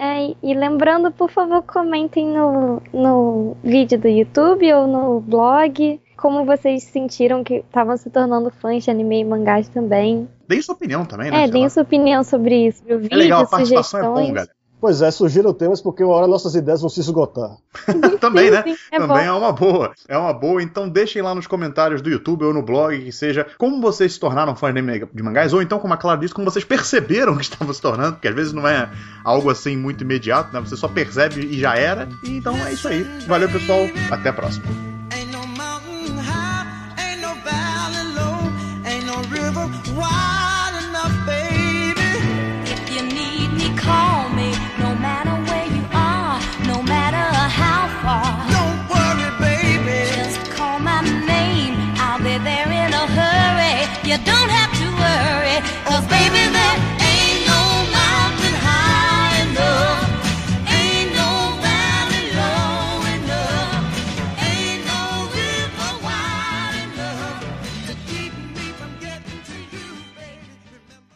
É, 0.00 0.32
e 0.40 0.54
lembrando, 0.54 1.10
por 1.10 1.28
favor, 1.28 1.60
comentem 1.64 2.24
no, 2.24 2.80
no 2.92 3.56
vídeo 3.64 3.98
do 3.98 4.06
YouTube 4.06 4.72
ou 4.72 4.86
no 4.86 5.20
blog 5.20 6.00
como 6.16 6.44
vocês 6.44 6.82
sentiram 6.82 7.44
que 7.44 7.56
estavam 7.56 7.96
se 7.96 8.10
tornando 8.10 8.50
fãs 8.50 8.84
de 8.84 8.90
anime 8.90 9.20
e 9.20 9.24
mangás 9.24 9.68
também. 9.68 10.28
Deem 10.46 10.60
sua 10.60 10.74
opinião 10.74 11.04
também, 11.04 11.30
né? 11.30 11.44
É, 11.44 11.48
deem 11.48 11.68
sua 11.68 11.84
opinião 11.84 12.22
sobre 12.24 12.66
isso. 12.66 12.78
Sobre 12.78 12.94
o 12.94 12.98
vídeo, 12.98 13.14
é 13.14 13.16
legal, 13.16 13.42
a 13.42 13.46
participação 13.46 14.00
sugestões. 14.00 14.28
é 14.28 14.28
bom, 14.28 14.34
galera. 14.34 14.57
Pois 14.80 15.02
é, 15.02 15.10
sugiram 15.10 15.52
temas 15.52 15.80
porque 15.80 16.04
uma 16.04 16.14
hora 16.14 16.26
nossas 16.26 16.54
ideias 16.54 16.80
vão 16.80 16.88
se 16.88 17.00
esgotar. 17.00 17.56
Também, 18.20 18.50
né? 18.50 18.62
Sim, 18.62 18.76
é 18.92 18.98
Também 18.98 19.16
bom. 19.16 19.22
é 19.22 19.32
uma 19.32 19.52
boa. 19.52 19.92
É 20.06 20.16
uma 20.16 20.32
boa. 20.32 20.62
Então 20.62 20.88
deixem 20.88 21.20
lá 21.20 21.34
nos 21.34 21.46
comentários 21.46 22.00
do 22.00 22.08
YouTube 22.08 22.44
ou 22.44 22.54
no 22.54 22.62
blog 22.62 22.98
que 22.98 23.12
seja 23.12 23.46
como 23.58 23.80
vocês 23.80 24.12
se 24.12 24.20
tornaram 24.20 24.54
fãs 24.54 24.74
de 24.74 25.22
mangás, 25.22 25.52
ou 25.52 25.62
então, 25.62 25.78
como 25.78 25.94
a 25.94 25.96
Clara 25.96 26.20
disse, 26.20 26.34
como 26.34 26.48
vocês 26.48 26.64
perceberam 26.64 27.36
que 27.36 27.42
estavam 27.42 27.72
se 27.72 27.80
tornando, 27.80 28.14
porque 28.14 28.28
às 28.28 28.34
vezes 28.34 28.52
não 28.52 28.66
é 28.66 28.90
algo 29.24 29.50
assim 29.50 29.76
muito 29.76 30.04
imediato, 30.04 30.52
né? 30.52 30.60
Você 30.60 30.76
só 30.76 30.88
percebe 30.88 31.40
e 31.40 31.58
já 31.58 31.74
era. 31.74 32.08
E 32.22 32.36
então 32.36 32.54
é 32.66 32.72
isso 32.72 32.88
aí. 32.88 33.02
Valeu, 33.26 33.48
pessoal. 33.48 33.80
Até 34.10 34.28
a 34.28 34.32
próxima. 34.32 34.97